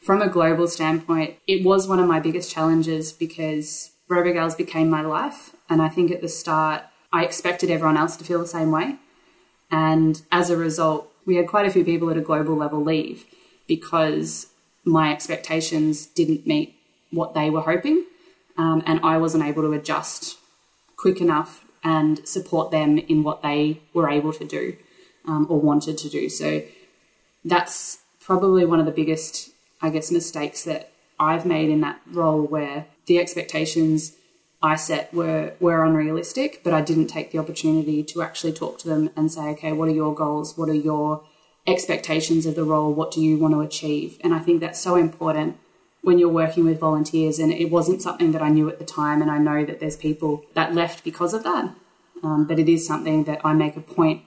from 0.00 0.22
a 0.22 0.28
global 0.28 0.68
standpoint, 0.68 1.34
it 1.46 1.64
was 1.64 1.88
one 1.88 1.98
of 1.98 2.06
my 2.06 2.20
biggest 2.20 2.50
challenges 2.50 3.12
because 3.12 3.90
RoboGals 4.08 4.56
became 4.56 4.88
my 4.88 5.02
life. 5.02 5.54
And 5.68 5.82
I 5.82 5.88
think 5.88 6.10
at 6.10 6.20
the 6.20 6.28
start, 6.28 6.84
I 7.12 7.24
expected 7.24 7.70
everyone 7.70 7.96
else 7.96 8.16
to 8.16 8.24
feel 8.24 8.38
the 8.38 8.46
same 8.46 8.70
way. 8.70 8.96
And 9.70 10.22
as 10.32 10.50
a 10.50 10.56
result, 10.56 11.12
we 11.26 11.36
had 11.36 11.48
quite 11.48 11.66
a 11.66 11.70
few 11.70 11.84
people 11.84 12.08
at 12.10 12.16
a 12.16 12.22
global 12.22 12.56
level 12.56 12.82
leave. 12.82 13.26
because 13.66 14.46
my 14.84 15.12
expectations 15.12 16.06
didn't 16.06 16.46
meet 16.46 16.74
what 17.10 17.34
they 17.34 17.50
were 17.50 17.60
hoping. 17.60 18.04
Um, 18.56 18.82
and 18.86 18.98
I 19.04 19.18
wasn't 19.18 19.44
able 19.44 19.62
to 19.62 19.72
adjust 19.72 20.38
quick 20.96 21.20
enough 21.20 21.64
and 21.82 22.26
support 22.26 22.70
them 22.70 22.98
in 22.98 23.22
what 23.22 23.42
they 23.42 23.80
were 23.94 24.10
able 24.10 24.32
to 24.32 24.44
do 24.44 24.76
um, 25.26 25.46
or 25.48 25.60
wanted 25.60 25.98
to 25.98 26.08
do. 26.08 26.28
So 26.28 26.62
that's 27.44 27.98
probably 28.20 28.64
one 28.64 28.80
of 28.80 28.86
the 28.86 28.92
biggest, 28.92 29.50
I 29.80 29.90
guess, 29.90 30.10
mistakes 30.10 30.64
that 30.64 30.92
I've 31.18 31.46
made 31.46 31.68
in 31.68 31.80
that 31.80 32.00
role 32.10 32.42
where 32.42 32.86
the 33.06 33.18
expectations 33.18 34.14
I 34.62 34.74
set 34.74 35.14
were 35.14 35.54
were 35.60 35.84
unrealistic, 35.84 36.62
but 36.64 36.72
I 36.72 36.80
didn't 36.80 37.06
take 37.06 37.30
the 37.30 37.38
opportunity 37.38 38.02
to 38.02 38.22
actually 38.22 38.52
talk 38.52 38.78
to 38.80 38.88
them 38.88 39.10
and 39.16 39.30
say, 39.30 39.50
okay, 39.50 39.72
what 39.72 39.88
are 39.88 39.92
your 39.92 40.14
goals? 40.14 40.58
What 40.58 40.68
are 40.68 40.74
your 40.74 41.22
expectations 41.66 42.44
of 42.44 42.56
the 42.56 42.64
role? 42.64 42.92
What 42.92 43.12
do 43.12 43.20
you 43.20 43.38
want 43.38 43.54
to 43.54 43.60
achieve? 43.60 44.18
And 44.24 44.34
I 44.34 44.40
think 44.40 44.60
that's 44.60 44.80
so 44.80 44.96
important 44.96 45.58
when 46.02 46.18
you're 46.18 46.28
working 46.28 46.64
with 46.64 46.78
volunteers. 46.78 47.38
And 47.38 47.52
it 47.52 47.70
wasn't 47.70 48.02
something 48.02 48.32
that 48.32 48.42
I 48.42 48.48
knew 48.48 48.68
at 48.68 48.78
the 48.78 48.84
time, 48.84 49.22
and 49.22 49.30
I 49.30 49.38
know 49.38 49.64
that 49.64 49.80
there's 49.80 49.96
people 49.96 50.44
that 50.54 50.74
left 50.74 51.04
because 51.04 51.34
of 51.34 51.44
that. 51.44 51.74
Um, 52.22 52.46
but 52.46 52.58
it 52.58 52.68
is 52.68 52.86
something 52.86 53.24
that 53.24 53.40
I 53.44 53.52
make 53.52 53.76
a 53.76 53.80
point 53.80 54.22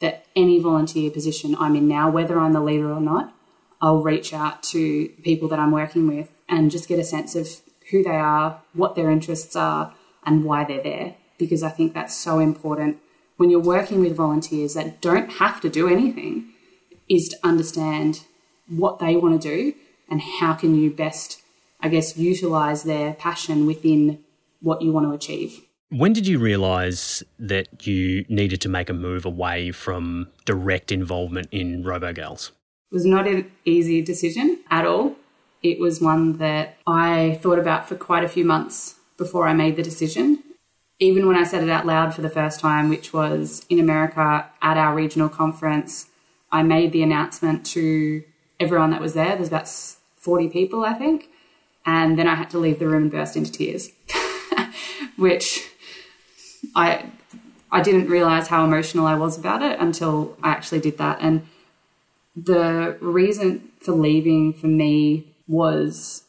that 0.00 0.26
any 0.34 0.58
volunteer 0.58 1.10
position 1.10 1.54
I'm 1.58 1.76
in 1.76 1.88
now, 1.88 2.10
whether 2.10 2.38
I'm 2.38 2.52
the 2.52 2.60
leader 2.60 2.92
or 2.92 3.00
not, 3.00 3.34
I'll 3.80 4.02
reach 4.02 4.32
out 4.34 4.62
to 4.64 5.08
people 5.22 5.48
that 5.48 5.58
I'm 5.58 5.70
working 5.70 6.06
with 6.06 6.30
and 6.48 6.70
just 6.70 6.88
get 6.88 6.98
a 6.98 7.04
sense 7.04 7.34
of 7.34 7.48
who 7.90 8.02
they 8.02 8.10
are, 8.10 8.60
what 8.72 8.94
their 8.94 9.10
interests 9.10 9.56
are, 9.56 9.94
and 10.24 10.44
why 10.44 10.64
they're 10.64 10.82
there. 10.82 11.16
Because 11.38 11.62
I 11.62 11.70
think 11.70 11.94
that's 11.94 12.14
so 12.16 12.38
important 12.38 12.98
when 13.36 13.48
you're 13.48 13.58
working 13.58 14.00
with 14.00 14.14
volunteers 14.14 14.74
that 14.74 15.00
don't 15.00 15.32
have 15.32 15.62
to 15.62 15.70
do 15.70 15.88
anything, 15.88 16.52
is 17.08 17.28
to 17.28 17.36
understand 17.42 18.24
what 18.68 18.98
they 18.98 19.16
want 19.16 19.40
to 19.40 19.48
do 19.48 19.74
and 20.10 20.20
how 20.20 20.54
can 20.54 20.74
you 20.74 20.90
best, 20.90 21.42
I 21.80 21.88
guess, 21.88 22.16
utilize 22.16 22.82
their 22.82 23.14
passion 23.14 23.66
within 23.66 24.18
what 24.60 24.82
you 24.82 24.92
want 24.92 25.06
to 25.06 25.12
achieve. 25.12 25.62
When 25.90 26.12
did 26.12 26.26
you 26.26 26.38
realise 26.38 27.22
that 27.38 27.86
you 27.86 28.24
needed 28.28 28.60
to 28.60 28.68
make 28.68 28.88
a 28.88 28.92
move 28.92 29.24
away 29.24 29.72
from 29.72 30.28
direct 30.44 30.92
involvement 30.92 31.48
in 31.50 31.82
RoboGals? 31.82 32.50
It 32.50 32.94
was 32.94 33.04
not 33.04 33.26
an 33.26 33.50
easy 33.64 34.00
decision 34.02 34.60
at 34.70 34.86
all. 34.86 35.16
It 35.62 35.80
was 35.80 36.00
one 36.00 36.38
that 36.38 36.76
I 36.86 37.38
thought 37.42 37.58
about 37.58 37.88
for 37.88 37.96
quite 37.96 38.24
a 38.24 38.28
few 38.28 38.44
months 38.44 38.96
before 39.18 39.48
I 39.48 39.52
made 39.52 39.76
the 39.76 39.82
decision. 39.82 40.42
Even 41.00 41.26
when 41.26 41.36
I 41.36 41.44
said 41.44 41.62
it 41.62 41.70
out 41.70 41.86
loud 41.86 42.14
for 42.14 42.22
the 42.22 42.30
first 42.30 42.60
time, 42.60 42.88
which 42.88 43.12
was 43.12 43.64
in 43.68 43.80
America 43.80 44.48
at 44.62 44.76
our 44.76 44.94
regional 44.94 45.28
conference, 45.28 46.06
I 46.52 46.62
made 46.62 46.92
the 46.92 47.02
announcement 47.02 47.66
to 47.66 48.22
everyone 48.58 48.90
that 48.90 49.00
was 49.00 49.14
there. 49.14 49.34
There's 49.36 49.48
about 49.48 49.68
40 50.20 50.48
people, 50.48 50.84
I 50.84 50.94
think. 50.94 51.28
And 51.84 52.18
then 52.18 52.28
I 52.28 52.34
had 52.34 52.50
to 52.50 52.58
leave 52.58 52.78
the 52.78 52.86
room 52.86 53.04
and 53.04 53.10
burst 53.10 53.36
into 53.36 53.50
tears, 53.50 53.90
which 55.16 55.66
I 56.76 57.10
I 57.72 57.80
didn't 57.80 58.08
realize 58.08 58.48
how 58.48 58.64
emotional 58.64 59.06
I 59.06 59.14
was 59.14 59.38
about 59.38 59.62
it 59.62 59.78
until 59.78 60.36
I 60.42 60.50
actually 60.50 60.80
did 60.80 60.98
that. 60.98 61.18
And 61.20 61.46
the 62.36 62.96
reason 63.00 63.70
for 63.80 63.92
leaving 63.92 64.52
for 64.52 64.66
me 64.66 65.26
was, 65.46 66.24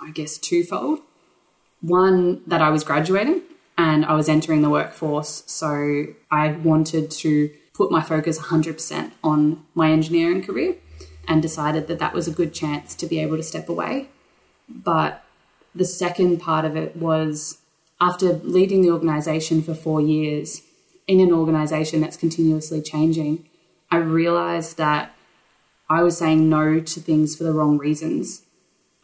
I 0.00 0.10
guess, 0.10 0.38
twofold. 0.38 1.00
One, 1.80 2.42
that 2.46 2.60
I 2.60 2.70
was 2.70 2.84
graduating 2.84 3.42
and 3.76 4.04
I 4.04 4.14
was 4.14 4.28
entering 4.28 4.62
the 4.62 4.70
workforce. 4.70 5.44
So 5.46 6.06
I 6.30 6.52
wanted 6.52 7.10
to 7.10 7.50
put 7.74 7.92
my 7.92 8.02
focus 8.02 8.38
100% 8.38 9.12
on 9.22 9.64
my 9.74 9.90
engineering 9.90 10.42
career 10.42 10.74
and 11.28 11.42
decided 11.42 11.86
that 11.86 11.98
that 11.98 12.14
was 12.14 12.26
a 12.26 12.32
good 12.32 12.54
chance 12.54 12.94
to 12.96 13.06
be 13.06 13.20
able 13.20 13.36
to 13.36 13.42
step 13.42 13.68
away. 13.68 14.08
But 14.68 15.22
the 15.74 15.84
second 15.84 16.40
part 16.40 16.64
of 16.64 16.74
it 16.74 16.96
was 16.96 17.58
after 18.00 18.32
leading 18.32 18.82
the 18.82 18.90
organization 18.90 19.62
for 19.62 19.74
four 19.74 20.00
years 20.00 20.62
in 21.06 21.20
an 21.20 21.32
organization 21.32 22.00
that's 22.00 22.16
continuously 22.16 22.80
changing, 22.80 23.46
I 23.90 23.96
realized 23.96 24.76
that 24.78 25.14
I 25.88 26.02
was 26.02 26.18
saying 26.18 26.48
no 26.48 26.80
to 26.80 27.00
things 27.00 27.36
for 27.36 27.44
the 27.44 27.52
wrong 27.52 27.78
reasons. 27.78 28.42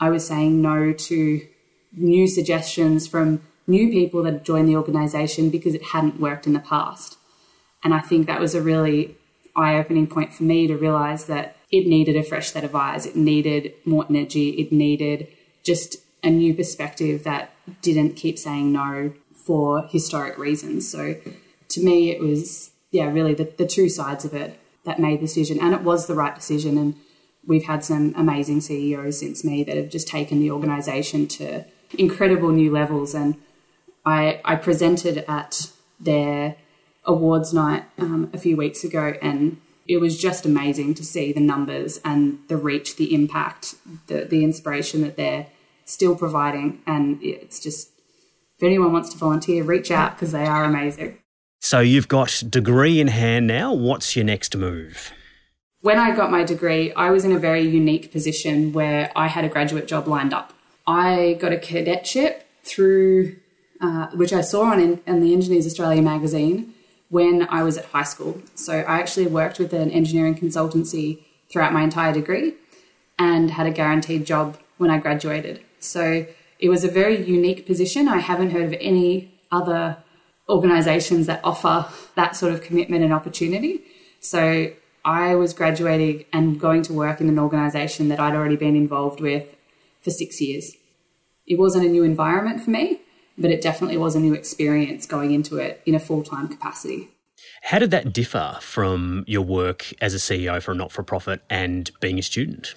I 0.00 0.10
was 0.10 0.26
saying 0.26 0.60
no 0.60 0.92
to 0.92 1.46
new 1.92 2.26
suggestions 2.26 3.06
from 3.06 3.42
new 3.66 3.90
people 3.90 4.22
that 4.22 4.44
joined 4.44 4.68
the 4.68 4.76
organization 4.76 5.50
because 5.50 5.74
it 5.74 5.82
hadn't 5.92 6.20
worked 6.20 6.46
in 6.46 6.52
the 6.52 6.60
past. 6.60 7.16
And 7.82 7.94
I 7.94 8.00
think 8.00 8.26
that 8.26 8.40
was 8.40 8.54
a 8.54 8.62
really 8.62 9.16
eye 9.56 9.76
opening 9.76 10.06
point 10.06 10.32
for 10.32 10.42
me 10.42 10.66
to 10.66 10.76
realize 10.76 11.26
that 11.26 11.56
it 11.74 11.88
needed 11.88 12.14
a 12.14 12.22
fresh 12.22 12.52
set 12.52 12.62
of 12.62 12.74
eyes, 12.76 13.04
it 13.04 13.16
needed 13.16 13.74
more 13.84 14.06
energy, 14.08 14.50
it 14.50 14.70
needed 14.70 15.26
just 15.64 15.96
a 16.22 16.30
new 16.30 16.54
perspective 16.54 17.24
that 17.24 17.50
didn't 17.82 18.14
keep 18.14 18.38
saying 18.38 18.72
no 18.72 19.12
for 19.34 19.82
historic 19.88 20.38
reasons. 20.38 20.88
So 20.88 21.16
to 21.70 21.84
me, 21.84 22.10
it 22.10 22.20
was, 22.20 22.70
yeah, 22.92 23.10
really 23.10 23.34
the, 23.34 23.52
the 23.56 23.66
two 23.66 23.88
sides 23.88 24.24
of 24.24 24.34
it 24.34 24.58
that 24.84 25.00
made 25.00 25.18
the 25.18 25.26
decision, 25.26 25.58
and 25.60 25.74
it 25.74 25.82
was 25.82 26.06
the 26.06 26.14
right 26.14 26.34
decision. 26.34 26.78
And 26.78 26.94
we've 27.44 27.64
had 27.64 27.84
some 27.84 28.14
amazing 28.16 28.60
CEOs 28.60 29.18
since 29.18 29.44
me 29.44 29.64
that 29.64 29.76
have 29.76 29.90
just 29.90 30.06
taken 30.06 30.38
the 30.38 30.52
organisation 30.52 31.26
to 31.26 31.64
incredible 31.98 32.50
new 32.50 32.70
levels. 32.70 33.14
And 33.14 33.34
I, 34.04 34.40
I 34.44 34.54
presented 34.54 35.24
at 35.26 35.72
their 35.98 36.56
awards 37.04 37.52
night 37.52 37.84
um, 37.98 38.30
a 38.32 38.38
few 38.38 38.56
weeks 38.56 38.84
ago, 38.84 39.14
and 39.20 39.60
it 39.86 39.98
was 39.98 40.20
just 40.20 40.46
amazing 40.46 40.94
to 40.94 41.04
see 41.04 41.32
the 41.32 41.40
numbers 41.40 42.00
and 42.04 42.38
the 42.48 42.56
reach, 42.56 42.96
the 42.96 43.14
impact, 43.14 43.74
the, 44.06 44.24
the 44.24 44.42
inspiration 44.42 45.02
that 45.02 45.16
they're 45.16 45.46
still 45.84 46.16
providing. 46.16 46.82
And 46.86 47.22
it's 47.22 47.60
just, 47.60 47.90
if 48.56 48.62
anyone 48.62 48.92
wants 48.92 49.10
to 49.12 49.18
volunteer, 49.18 49.62
reach 49.64 49.90
out 49.90 50.16
because 50.16 50.32
they 50.32 50.46
are 50.46 50.64
amazing. 50.64 51.18
So 51.60 51.80
you've 51.80 52.08
got 52.08 52.42
degree 52.48 53.00
in 53.00 53.08
hand 53.08 53.46
now. 53.46 53.72
What's 53.72 54.16
your 54.16 54.24
next 54.24 54.56
move? 54.56 55.12
When 55.80 55.98
I 55.98 56.16
got 56.16 56.30
my 56.30 56.44
degree, 56.44 56.92
I 56.92 57.10
was 57.10 57.24
in 57.24 57.32
a 57.32 57.38
very 57.38 57.62
unique 57.62 58.10
position 58.10 58.72
where 58.72 59.12
I 59.14 59.28
had 59.28 59.44
a 59.44 59.48
graduate 59.48 59.86
job 59.86 60.08
lined 60.08 60.32
up. 60.32 60.54
I 60.86 61.36
got 61.40 61.52
a 61.52 61.58
cadetship 61.58 62.46
through, 62.64 63.36
uh, 63.82 64.08
which 64.14 64.32
I 64.32 64.40
saw 64.40 64.64
on 64.64 64.80
in, 64.80 65.00
in 65.06 65.20
the 65.20 65.34
Engineers 65.34 65.66
Australia 65.66 66.00
magazine 66.00 66.74
when 67.08 67.46
I 67.48 67.62
was 67.62 67.76
at 67.78 67.86
high 67.86 68.04
school. 68.04 68.42
So 68.54 68.80
I 68.80 68.98
actually 68.98 69.26
worked 69.26 69.58
with 69.58 69.72
an 69.72 69.90
engineering 69.90 70.34
consultancy 70.34 71.24
throughout 71.50 71.72
my 71.72 71.82
entire 71.82 72.12
degree 72.12 72.54
and 73.18 73.52
had 73.52 73.66
a 73.66 73.70
guaranteed 73.70 74.26
job 74.26 74.58
when 74.78 74.90
I 74.90 74.98
graduated. 74.98 75.60
So 75.78 76.26
it 76.58 76.68
was 76.68 76.84
a 76.84 76.90
very 76.90 77.24
unique 77.24 77.66
position. 77.66 78.08
I 78.08 78.18
haven't 78.18 78.50
heard 78.50 78.64
of 78.64 78.74
any 78.80 79.32
other 79.52 79.98
organizations 80.48 81.26
that 81.26 81.40
offer 81.44 81.86
that 82.16 82.36
sort 82.36 82.52
of 82.52 82.62
commitment 82.62 83.04
and 83.04 83.12
opportunity. 83.12 83.82
So 84.20 84.72
I 85.04 85.34
was 85.34 85.52
graduating 85.52 86.24
and 86.32 86.58
going 86.58 86.82
to 86.84 86.92
work 86.92 87.20
in 87.20 87.28
an 87.28 87.38
organization 87.38 88.08
that 88.08 88.20
I'd 88.20 88.34
already 88.34 88.56
been 88.56 88.76
involved 88.76 89.20
with 89.20 89.54
for 90.02 90.10
six 90.10 90.40
years. 90.40 90.72
It 91.46 91.58
wasn't 91.58 91.86
a 91.86 91.88
new 91.88 92.04
environment 92.04 92.62
for 92.62 92.70
me, 92.70 93.00
but 93.36 93.50
it 93.50 93.62
definitely 93.62 93.96
was 93.96 94.14
a 94.14 94.20
new 94.20 94.34
experience 94.34 95.06
going 95.06 95.32
into 95.32 95.56
it 95.56 95.82
in 95.86 95.94
a 95.94 96.00
full 96.00 96.22
time 96.22 96.48
capacity. 96.48 97.08
How 97.62 97.78
did 97.78 97.90
that 97.90 98.12
differ 98.12 98.58
from 98.60 99.24
your 99.26 99.42
work 99.42 99.92
as 100.00 100.14
a 100.14 100.18
CEO 100.18 100.62
for 100.62 100.72
a 100.72 100.74
not 100.74 100.92
for 100.92 101.02
profit 101.02 101.42
and 101.48 101.90
being 102.00 102.18
a 102.18 102.22
student? 102.22 102.74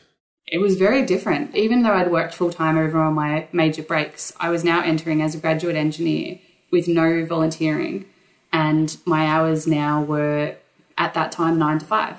It 0.48 0.60
was 0.60 0.78
very 0.78 1.06
different. 1.06 1.56
Even 1.56 1.84
though 1.84 1.94
I'd 1.94 2.12
worked 2.12 2.34
full 2.34 2.52
time 2.52 2.78
over 2.78 3.02
all 3.02 3.12
my 3.12 3.48
major 3.52 3.84
breaks, 3.84 4.34
I 4.40 4.50
was 4.50 4.64
now 4.64 4.82
entering 4.82 5.22
as 5.22 5.36
a 5.36 5.40
graduate 5.40 5.76
engineer 5.76 6.40
with 6.72 6.88
no 6.88 7.26
volunteering. 7.26 8.06
And 8.54 8.98
my 9.06 9.26
hours 9.26 9.68
now 9.68 10.02
were 10.02 10.56
at 10.98 11.14
that 11.14 11.32
time 11.32 11.60
nine 11.60 11.80
to 11.80 11.86
five, 11.86 12.18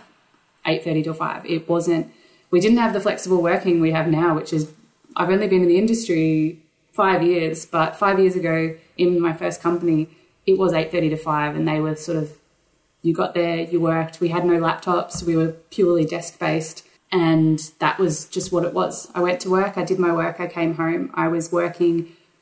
eight 0.67 0.85
thirty 0.85 1.03
to 1.05 1.15
five. 1.15 1.45
It 1.47 1.69
wasn't. 1.69 2.13
We 2.51 2.61
didn't 2.61 2.79
have 2.79 2.93
the 2.93 3.01
flexible 3.01 3.43
working 3.43 3.81
we 3.81 3.93
have 3.93 4.09
now, 4.09 4.35
which 4.35 4.53
is 4.53 4.73
I've 5.17 5.31
only 5.31 5.49
been 5.49 5.63
in 5.63 5.69
the 5.69 5.79
industry 5.79 6.63
five 7.03 7.21
years, 7.33 7.57
but 7.77 7.97
five 8.05 8.17
years 8.23 8.35
ago 8.43 8.57
in 8.97 9.11
my 9.27 9.33
first 9.43 9.59
company, 9.67 10.01
it 10.51 10.57
was 10.63 10.71
eight 10.79 10.91
thirty 10.95 11.11
to 11.15 11.21
five, 11.31 11.51
and 11.57 11.65
they 11.71 11.81
were 11.87 11.97
sort 12.09 12.19
of 12.23 12.27
you 13.03 13.15
got 13.15 13.35
there, 13.35 13.61
you 13.73 13.79
worked. 13.81 14.21
We 14.21 14.29
had 14.37 14.45
no 14.45 14.59
laptops. 14.67 15.23
We 15.23 15.37
were 15.37 15.53
purely 15.71 16.05
desk 16.05 16.39
based. 16.39 16.79
And 17.11 17.59
that 17.79 17.99
was 17.99 18.27
just 18.37 18.53
what 18.53 18.65
it 18.65 18.75
was. 18.75 19.11
I 19.15 19.21
went 19.23 19.41
to 19.41 19.51
work, 19.51 19.79
I 19.79 19.85
did 19.85 19.99
my 19.99 20.13
work, 20.13 20.41
I 20.41 20.47
came 20.47 20.75
home. 20.75 21.11
I 21.15 21.29
was 21.29 21.51
working 21.51 21.95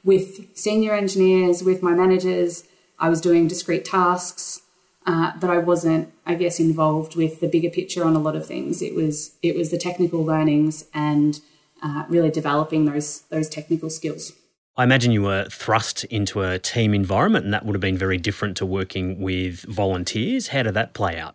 with 0.03 0.57
senior 0.57 0.93
engineers, 0.93 1.63
with 1.63 1.83
my 1.83 1.93
managers. 1.93 2.65
I 2.99 3.09
was 3.09 3.21
doing 3.21 3.47
discrete 3.47 3.85
tasks, 3.85 4.63
uh, 5.07 5.33
but 5.41 5.51
I 5.51 5.59
wasn't, 5.59 6.13
I 6.25 6.35
guess, 6.35 6.59
involved 6.59 7.15
with 7.15 7.41
the 7.41 7.49
bigger 7.49 7.71
picture 7.71 8.05
on 8.05 8.17
a 8.17 8.19
lot 8.19 8.35
of 8.35 8.47
things. 8.47 8.83
It 8.83 8.95
was 8.95 9.37
it 9.43 9.55
was 9.55 9.71
the 9.71 9.79
technical 9.79 10.25
learnings 10.25 10.85
and 10.93 11.41
uh, 11.83 12.05
really 12.09 12.31
developing 12.31 12.87
those 12.87 13.21
those 13.35 13.49
technical 13.49 13.91
skills. 13.91 14.33
I 14.79 14.85
imagine 14.85 15.11
you 15.11 15.23
were 15.23 15.47
thrust 15.51 16.05
into 16.05 16.43
a 16.43 16.59
team 16.59 16.93
environment, 16.93 17.47
and 17.47 17.55
that 17.55 17.65
would 17.65 17.75
have 17.75 17.81
been 17.81 17.97
very 17.97 18.19
different 18.19 18.59
to 18.59 18.67
working 18.67 19.21
with 19.21 19.63
volunteers. 19.63 20.49
How 20.49 20.65
did 20.65 20.75
that 20.75 20.93
play 20.93 21.19
out? 21.19 21.35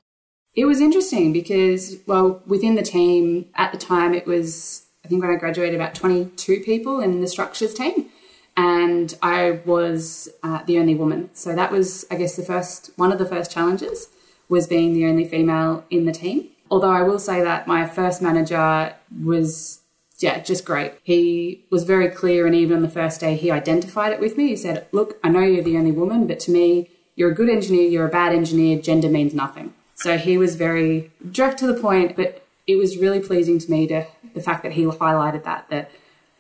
It 0.54 0.66
was 0.66 0.80
interesting 0.80 1.34
because, 1.34 1.98
well, 2.06 2.44
within 2.46 2.76
the 2.76 2.84
team 2.84 3.48
at 3.56 3.72
the 3.72 3.80
time, 3.80 4.14
it 4.14 4.28
was, 4.28 4.86
I 5.04 5.08
think 5.08 5.24
when 5.24 5.32
I 5.32 5.38
graduated, 5.38 5.74
about 5.74 5.96
22 5.96 6.60
people 6.60 7.00
in 7.00 7.22
the 7.22 7.28
structures 7.28 7.74
team. 7.74 8.10
And 8.56 9.18
I 9.24 9.62
was 9.66 10.30
uh, 10.44 10.62
the 10.66 10.78
only 10.78 10.94
woman. 10.94 11.30
So 11.34 11.56
that 11.56 11.72
was, 11.72 12.06
I 12.12 12.16
guess, 12.16 12.36
the 12.36 12.44
first, 12.44 12.92
one 12.98 13.12
of 13.12 13.18
the 13.18 13.26
first 13.26 13.50
challenges 13.50 14.10
was 14.50 14.68
being 14.68 14.94
the 14.94 15.06
only 15.06 15.26
female 15.26 15.86
in 15.90 16.06
the 16.06 16.12
team. 16.12 16.50
Although 16.70 16.92
I 16.92 17.02
will 17.02 17.20
say 17.20 17.42
that 17.42 17.66
my 17.66 17.88
first 17.88 18.22
manager 18.22 18.94
was 19.24 19.81
yeah, 20.22 20.40
just 20.40 20.66
great. 20.66 20.94
He 21.04 21.66
was 21.72 21.84
very 21.84 22.10
clear, 22.10 22.46
and 22.46 22.56
even 22.56 22.78
on 22.78 22.84
the 22.84 22.90
first 22.90 23.20
day, 23.20 23.36
he 23.36 23.50
identified 23.50 24.14
it 24.14 24.20
with 24.20 24.38
me. 24.38 24.50
He 24.50 24.56
said, 24.56 24.88
Look, 24.92 25.18
I 25.24 25.30
know 25.30 25.42
you're 25.42 25.64
the 25.64 25.78
only 25.78 25.92
woman, 25.92 26.28
but 26.28 26.40
to 26.42 26.52
me, 26.52 26.90
you're 27.16 27.32
a 27.32 27.36
good 27.36 27.50
engineer, 27.50 27.90
you're 27.90 28.08
a 28.08 28.12
bad 28.12 28.34
engineer, 28.34 28.80
gender 28.82 29.10
means 29.10 29.34
nothing. 29.34 29.74
So 29.96 30.18
he 30.18 30.38
was 30.38 30.56
very 30.56 31.12
direct 31.32 31.60
to 31.60 31.68
the 31.68 31.80
point, 31.80 32.16
but 32.16 32.46
it 32.68 32.76
was 32.76 32.98
really 32.98 33.20
pleasing 33.20 33.60
to 33.60 33.70
me 33.70 33.88
to 33.88 34.06
the 34.34 34.42
fact 34.42 34.64
that 34.64 34.74
he 34.74 34.86
highlighted 34.86 35.44
that, 35.44 35.70
that 35.70 35.92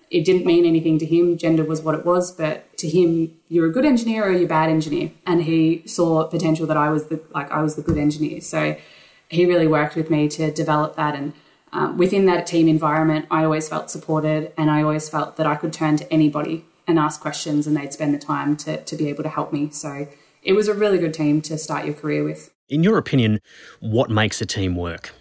it 0.09 0.25
didn't 0.25 0.45
mean 0.45 0.65
anything 0.65 0.99
to 0.99 1.05
him. 1.05 1.37
Gender 1.37 1.63
was 1.63 1.81
what 1.81 1.95
it 1.95 2.05
was, 2.05 2.31
but 2.31 2.77
to 2.79 2.89
him, 2.89 3.33
you're 3.47 3.67
a 3.67 3.71
good 3.71 3.85
engineer 3.85 4.25
or 4.25 4.31
you're 4.31 4.45
a 4.45 4.47
bad 4.47 4.69
engineer. 4.69 5.11
And 5.25 5.43
he 5.43 5.83
saw 5.87 6.25
potential 6.25 6.67
that 6.67 6.77
I 6.77 6.89
was 6.89 7.07
the 7.07 7.21
like 7.33 7.49
I 7.51 7.61
was 7.61 7.75
the 7.75 7.81
good 7.81 7.97
engineer. 7.97 8.41
So 8.41 8.75
he 9.29 9.45
really 9.45 9.67
worked 9.67 9.95
with 9.95 10.09
me 10.09 10.27
to 10.29 10.51
develop 10.51 10.95
that 10.97 11.15
and 11.15 11.33
um, 11.73 11.97
within 11.97 12.25
that 12.25 12.45
team 12.45 12.67
environment, 12.67 13.25
I 13.31 13.43
always 13.43 13.69
felt 13.69 13.89
supported 13.89 14.51
and 14.57 14.69
I 14.69 14.81
always 14.83 15.07
felt 15.07 15.37
that 15.37 15.47
I 15.47 15.55
could 15.55 15.71
turn 15.71 15.97
to 15.97 16.13
anybody 16.13 16.65
and 16.87 16.99
ask 16.99 17.21
questions 17.21 17.65
and 17.65 17.77
they'd 17.77 17.93
spend 17.93 18.13
the 18.13 18.19
time 18.19 18.57
to, 18.57 18.83
to 18.83 18.95
be 18.95 19.07
able 19.07 19.23
to 19.23 19.29
help 19.29 19.53
me. 19.53 19.69
So 19.69 20.07
it 20.43 20.53
was 20.53 20.67
a 20.67 20.73
really 20.73 20.97
good 20.97 21.13
team 21.13 21.41
to 21.43 21.57
start 21.57 21.85
your 21.85 21.93
career 21.93 22.23
with. 22.23 22.51
In 22.67 22.83
your 22.83 22.97
opinion, 22.97 23.39
what 23.79 24.09
makes 24.09 24.41
a 24.41 24.45
team 24.45 24.75
work? 24.75 25.11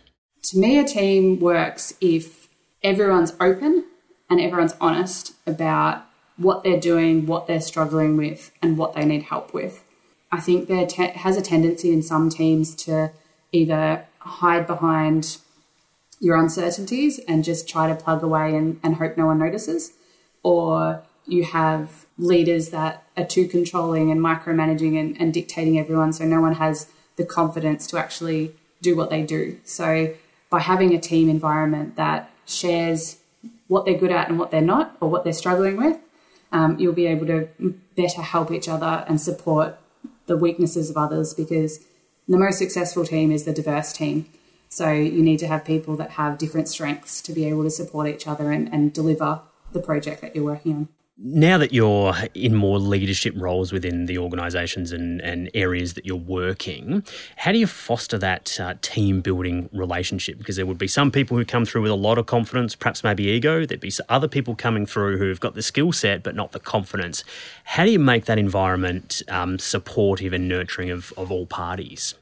To 0.44 0.58
me, 0.58 0.78
a 0.78 0.84
team 0.84 1.38
works 1.38 1.94
if 2.00 2.48
everyone's 2.82 3.34
open 3.40 3.84
and 4.28 4.40
everyone's 4.40 4.74
honest 4.80 5.34
about 5.46 6.04
what 6.36 6.64
they're 6.64 6.80
doing, 6.80 7.26
what 7.26 7.46
they're 7.46 7.60
struggling 7.60 8.16
with, 8.16 8.50
and 8.62 8.78
what 8.78 8.94
they 8.94 9.04
need 9.04 9.24
help 9.24 9.52
with. 9.52 9.84
I 10.32 10.40
think 10.40 10.68
there 10.68 10.86
te- 10.86 11.08
has 11.08 11.36
a 11.36 11.42
tendency 11.42 11.92
in 11.92 12.02
some 12.02 12.30
teams 12.30 12.74
to 12.86 13.12
either 13.52 14.06
hide 14.20 14.66
behind 14.66 15.38
your 16.20 16.36
uncertainties 16.36 17.18
and 17.26 17.42
just 17.42 17.68
try 17.68 17.88
to 17.88 17.94
plug 17.94 18.22
away 18.22 18.54
and, 18.54 18.78
and 18.82 18.96
hope 18.96 19.16
no 19.16 19.26
one 19.26 19.38
notices. 19.38 19.92
Or 20.42 21.02
you 21.26 21.44
have 21.44 22.06
leaders 22.18 22.68
that 22.70 23.02
are 23.16 23.24
too 23.24 23.48
controlling 23.48 24.10
and 24.10 24.20
micromanaging 24.20 25.00
and, 25.00 25.20
and 25.20 25.32
dictating 25.32 25.78
everyone 25.78 26.12
so 26.12 26.24
no 26.24 26.40
one 26.40 26.54
has 26.54 26.88
the 27.16 27.24
confidence 27.24 27.86
to 27.88 27.98
actually 27.98 28.54
do 28.82 28.94
what 28.96 29.10
they 29.10 29.22
do. 29.22 29.58
So 29.64 30.14
by 30.50 30.60
having 30.60 30.94
a 30.94 31.00
team 31.00 31.28
environment 31.28 31.96
that 31.96 32.30
shares 32.46 33.18
what 33.68 33.84
they're 33.84 33.98
good 33.98 34.10
at 34.10 34.28
and 34.28 34.38
what 34.38 34.50
they're 34.50 34.60
not, 34.60 34.96
or 35.00 35.08
what 35.08 35.24
they're 35.24 35.32
struggling 35.32 35.76
with, 35.76 35.96
um, 36.52 36.78
you'll 36.78 36.92
be 36.92 37.06
able 37.06 37.26
to 37.26 37.48
better 37.96 38.22
help 38.22 38.50
each 38.50 38.68
other 38.68 39.04
and 39.06 39.20
support 39.20 39.78
the 40.26 40.36
weaknesses 40.36 40.90
of 40.90 40.96
others 40.96 41.32
because 41.32 41.84
the 42.28 42.36
most 42.36 42.58
successful 42.58 43.04
team 43.04 43.30
is 43.30 43.44
the 43.44 43.52
diverse 43.52 43.92
team. 43.92 44.26
So 44.70 44.92
you 44.92 45.22
need 45.22 45.38
to 45.40 45.48
have 45.48 45.64
people 45.64 45.96
that 45.96 46.10
have 46.10 46.38
different 46.38 46.68
strengths 46.68 47.20
to 47.22 47.32
be 47.32 47.44
able 47.46 47.64
to 47.64 47.70
support 47.70 48.06
each 48.06 48.28
other 48.28 48.52
and, 48.52 48.72
and 48.72 48.92
deliver 48.92 49.42
the 49.72 49.80
project 49.80 50.22
that 50.22 50.34
you're 50.34 50.44
working 50.44 50.74
on. 50.74 50.88
Now 51.22 51.58
that 51.58 51.70
you're 51.70 52.14
in 52.34 52.54
more 52.54 52.78
leadership 52.78 53.34
roles 53.36 53.72
within 53.72 54.06
the 54.06 54.16
organisations 54.16 54.90
and, 54.90 55.20
and 55.20 55.50
areas 55.52 55.92
that 55.94 56.06
you're 56.06 56.16
working, 56.16 57.04
how 57.36 57.52
do 57.52 57.58
you 57.58 57.66
foster 57.66 58.16
that 58.16 58.58
uh, 58.58 58.74
team 58.80 59.20
building 59.20 59.68
relationship? 59.70 60.38
Because 60.38 60.56
there 60.56 60.64
would 60.64 60.78
be 60.78 60.88
some 60.88 61.10
people 61.10 61.36
who 61.36 61.44
come 61.44 61.66
through 61.66 61.82
with 61.82 61.90
a 61.90 61.96
lot 61.96 62.16
of 62.16 62.24
confidence, 62.24 62.74
perhaps 62.74 63.04
maybe 63.04 63.24
ego. 63.24 63.66
There'd 63.66 63.80
be 63.80 63.92
other 64.08 64.28
people 64.28 64.54
coming 64.54 64.86
through 64.86 65.18
who've 65.18 65.40
got 65.40 65.54
the 65.54 65.62
skill 65.62 65.92
set 65.92 66.22
but 66.22 66.34
not 66.34 66.52
the 66.52 66.60
confidence. 66.60 67.22
How 67.64 67.84
do 67.84 67.90
you 67.90 67.98
make 67.98 68.24
that 68.24 68.38
environment 68.38 69.20
um, 69.28 69.58
supportive 69.58 70.32
and 70.32 70.48
nurturing 70.48 70.90
of, 70.90 71.12
of 71.18 71.30
all 71.30 71.44
parties? 71.44 72.14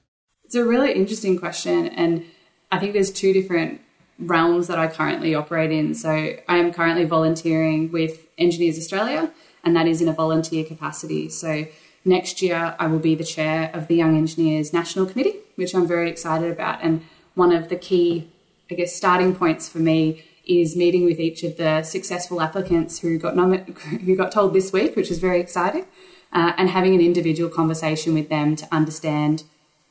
It's 0.44 0.56
a 0.56 0.64
really 0.64 0.92
interesting 0.92 1.38
question. 1.38 1.86
And 1.88 2.24
I 2.70 2.78
think 2.78 2.92
there's 2.92 3.10
two 3.10 3.32
different 3.32 3.80
realms 4.18 4.66
that 4.66 4.78
I 4.78 4.88
currently 4.88 5.34
operate 5.34 5.70
in. 5.70 5.94
So 5.94 6.10
I 6.10 6.56
am 6.56 6.72
currently 6.72 7.04
volunteering 7.04 7.90
with 7.90 8.26
Engineers 8.36 8.78
Australia, 8.78 9.30
and 9.64 9.74
that 9.76 9.86
is 9.86 10.02
in 10.02 10.08
a 10.08 10.12
volunteer 10.12 10.64
capacity. 10.64 11.28
So 11.28 11.66
next 12.04 12.42
year, 12.42 12.74
I 12.78 12.86
will 12.88 12.98
be 12.98 13.14
the 13.14 13.24
chair 13.24 13.70
of 13.72 13.86
the 13.88 13.96
Young 13.96 14.16
Engineers 14.16 14.72
National 14.72 15.06
Committee, 15.06 15.36
which 15.56 15.74
I'm 15.74 15.86
very 15.86 16.10
excited 16.10 16.50
about. 16.50 16.80
And 16.82 17.04
one 17.34 17.52
of 17.52 17.68
the 17.68 17.76
key, 17.76 18.28
I 18.70 18.74
guess, 18.74 18.94
starting 18.94 19.34
points 19.34 19.68
for 19.68 19.78
me 19.78 20.24
is 20.46 20.74
meeting 20.76 21.04
with 21.04 21.20
each 21.20 21.42
of 21.44 21.56
the 21.56 21.82
successful 21.82 22.40
applicants 22.40 23.00
who 23.00 23.18
got 23.18 23.36
nom- 23.36 23.52
who 24.04 24.16
got 24.16 24.32
told 24.32 24.52
this 24.52 24.72
week, 24.72 24.96
which 24.96 25.10
is 25.10 25.18
very 25.18 25.40
exciting, 25.40 25.86
uh, 26.32 26.52
and 26.56 26.70
having 26.70 26.94
an 26.94 27.00
individual 27.00 27.50
conversation 27.50 28.14
with 28.14 28.28
them 28.28 28.56
to 28.56 28.66
understand 28.74 29.44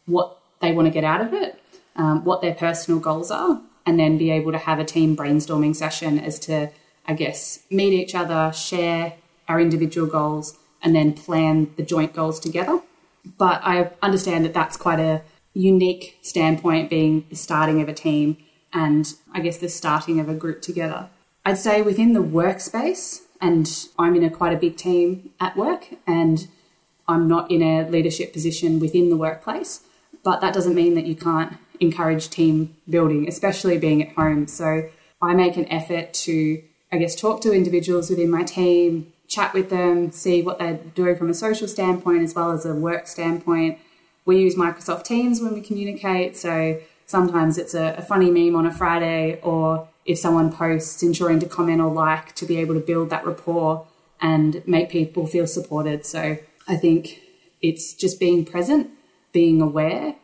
what 0.05 0.37
they 0.59 0.71
want 0.71 0.87
to 0.87 0.91
get 0.91 1.03
out 1.03 1.21
of 1.21 1.33
it 1.33 1.61
um, 1.97 2.23
what 2.23 2.41
their 2.41 2.53
personal 2.53 2.99
goals 2.99 3.31
are, 3.31 3.61
and 3.85 3.99
then 3.99 4.17
be 4.17 4.31
able 4.31 4.51
to 4.51 4.57
have 4.57 4.79
a 4.79 4.85
team 4.85 5.15
brainstorming 5.15 5.75
session 5.75 6.19
as 6.19 6.39
to, 6.39 6.69
I 7.05 7.13
guess, 7.13 7.63
meet 7.69 7.93
each 7.93 8.15
other, 8.15 8.51
share 8.53 9.15
our 9.47 9.59
individual 9.59 10.07
goals, 10.07 10.57
and 10.81 10.95
then 10.95 11.13
plan 11.13 11.73
the 11.75 11.83
joint 11.83 12.13
goals 12.13 12.39
together. 12.39 12.81
But 13.37 13.61
I 13.63 13.91
understand 14.01 14.45
that 14.45 14.53
that's 14.53 14.77
quite 14.77 14.99
a 14.99 15.23
unique 15.53 16.19
standpoint, 16.21 16.89
being 16.89 17.25
the 17.29 17.35
starting 17.35 17.81
of 17.81 17.89
a 17.89 17.93
team 17.93 18.37
and 18.73 19.13
I 19.33 19.39
guess 19.39 19.57
the 19.57 19.69
starting 19.69 20.19
of 20.19 20.29
a 20.29 20.33
group 20.33 20.61
together. 20.61 21.09
I'd 21.45 21.57
say 21.57 21.81
within 21.81 22.13
the 22.13 22.23
workspace, 22.23 23.21
and 23.41 23.67
I'm 23.97 24.15
in 24.15 24.23
a 24.23 24.29
quite 24.29 24.53
a 24.53 24.57
big 24.57 24.77
team 24.77 25.31
at 25.39 25.55
work, 25.55 25.87
and 26.05 26.47
I'm 27.07 27.27
not 27.27 27.49
in 27.49 27.61
a 27.61 27.87
leadership 27.89 28.33
position 28.33 28.79
within 28.79 29.09
the 29.09 29.17
workplace, 29.17 29.81
but 30.23 30.41
that 30.41 30.53
doesn't 30.53 30.75
mean 30.75 30.95
that 30.95 31.05
you 31.05 31.15
can't 31.15 31.57
encourage 31.79 32.29
team 32.29 32.75
building, 32.89 33.27
especially 33.27 33.77
being 33.77 34.01
at 34.03 34.15
home. 34.15 34.47
So 34.47 34.89
I 35.21 35.33
make 35.33 35.57
an 35.57 35.65
effort 35.71 36.13
to, 36.13 36.61
I 36.91 36.97
guess, 36.97 37.15
talk 37.15 37.41
to 37.41 37.53
individuals 37.53 38.09
within 38.09 38.29
my 38.29 38.43
team, 38.43 39.11
chat 39.27 39.53
with 39.53 39.69
them, 39.69 40.11
see 40.11 40.41
what 40.41 40.59
they're 40.59 40.79
doing 40.95 41.15
from 41.15 41.29
a 41.29 41.33
social 41.33 41.67
standpoint 41.67 42.23
as 42.23 42.33
well 42.33 42.51
as 42.51 42.65
a 42.65 42.73
work 42.73 43.07
standpoint. 43.07 43.79
We 44.25 44.39
use 44.39 44.55
Microsoft 44.55 45.05
Teams 45.05 45.41
when 45.41 45.53
we 45.53 45.61
communicate. 45.61 46.37
So 46.37 46.79
sometimes 47.05 47.57
it's 47.57 47.73
a, 47.73 47.95
a 47.97 48.01
funny 48.01 48.29
meme 48.29 48.55
on 48.55 48.65
a 48.65 48.73
Friday, 48.73 49.39
or 49.41 49.87
if 50.05 50.17
someone 50.17 50.53
posts, 50.53 51.03
ensuring 51.03 51.39
to 51.39 51.45
comment 51.45 51.81
or 51.81 51.91
like 51.91 52.33
to 52.35 52.45
be 52.45 52.57
able 52.57 52.73
to 52.75 52.79
build 52.79 53.09
that 53.09 53.25
rapport 53.25 53.87
and 54.21 54.61
make 54.67 54.89
people 54.89 55.27
feel 55.27 55.47
supported. 55.47 56.05
So 56.05 56.37
I 56.67 56.75
think 56.75 57.21
it's 57.61 57.93
just 57.93 58.19
being 58.19 58.45
present, 58.45 58.89
being 59.31 59.61
aware, 59.61 60.15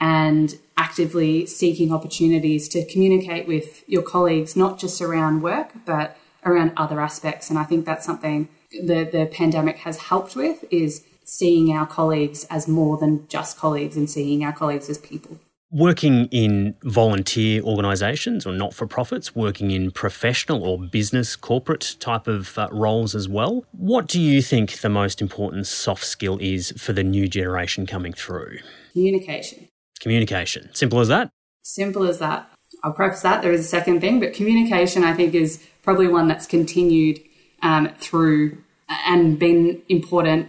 and 0.00 0.58
actively 0.76 1.46
seeking 1.46 1.92
opportunities 1.92 2.68
to 2.68 2.84
communicate 2.86 3.46
with 3.46 3.82
your 3.88 4.02
colleagues, 4.02 4.56
not 4.56 4.78
just 4.78 5.00
around 5.00 5.42
work, 5.42 5.72
but 5.84 6.16
around 6.44 6.72
other 6.76 7.00
aspects. 7.00 7.50
And 7.50 7.58
I 7.58 7.64
think 7.64 7.86
that's 7.86 8.04
something 8.04 8.48
the, 8.70 9.08
the 9.10 9.28
pandemic 9.32 9.78
has 9.78 9.98
helped 9.98 10.36
with 10.36 10.64
is 10.70 11.04
seeing 11.24 11.72
our 11.72 11.86
colleagues 11.86 12.44
as 12.50 12.68
more 12.68 12.96
than 12.96 13.26
just 13.28 13.58
colleagues 13.58 13.96
and 13.96 14.08
seeing 14.08 14.44
our 14.44 14.52
colleagues 14.52 14.88
as 14.88 14.98
people. 14.98 15.38
Working 15.72 16.26
in 16.26 16.76
volunteer 16.84 17.60
organisations 17.62 18.46
or 18.46 18.52
not 18.52 18.72
for 18.72 18.86
profits, 18.86 19.34
working 19.34 19.72
in 19.72 19.90
professional 19.90 20.62
or 20.62 20.78
business 20.78 21.34
corporate 21.34 21.96
type 21.98 22.28
of 22.28 22.56
uh, 22.56 22.68
roles 22.70 23.16
as 23.16 23.28
well. 23.28 23.64
What 23.72 24.06
do 24.06 24.20
you 24.20 24.40
think 24.40 24.78
the 24.78 24.88
most 24.88 25.20
important 25.20 25.66
soft 25.66 26.04
skill 26.04 26.38
is 26.40 26.72
for 26.78 26.92
the 26.92 27.02
new 27.02 27.26
generation 27.26 27.84
coming 27.84 28.12
through? 28.12 28.58
Communication. 28.92 29.68
Communication. 29.98 30.70
Simple 30.74 31.00
as 31.00 31.08
that? 31.08 31.30
Simple 31.62 32.04
as 32.04 32.18
that. 32.18 32.50
I'll 32.82 32.92
preface 32.92 33.22
that 33.22 33.42
there 33.42 33.52
is 33.52 33.60
a 33.60 33.64
second 33.64 34.00
thing, 34.00 34.20
but 34.20 34.34
communication, 34.34 35.02
I 35.02 35.14
think, 35.14 35.34
is 35.34 35.66
probably 35.82 36.08
one 36.08 36.28
that's 36.28 36.46
continued 36.46 37.20
um, 37.62 37.88
through 37.98 38.58
and 38.88 39.38
been 39.38 39.82
important 39.88 40.48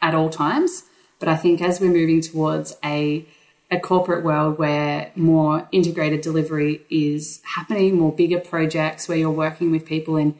at 0.00 0.14
all 0.14 0.30
times. 0.30 0.84
But 1.18 1.28
I 1.28 1.36
think 1.36 1.60
as 1.60 1.80
we're 1.80 1.90
moving 1.90 2.20
towards 2.20 2.76
a 2.84 3.26
a 3.70 3.78
corporate 3.78 4.24
world 4.24 4.58
where 4.58 5.12
more 5.14 5.68
integrated 5.72 6.22
delivery 6.22 6.80
is 6.88 7.42
happening, 7.54 7.98
more 7.98 8.12
bigger 8.12 8.40
projects 8.40 9.08
where 9.08 9.18
you're 9.18 9.30
working 9.30 9.70
with 9.70 9.84
people 9.84 10.16
in 10.16 10.34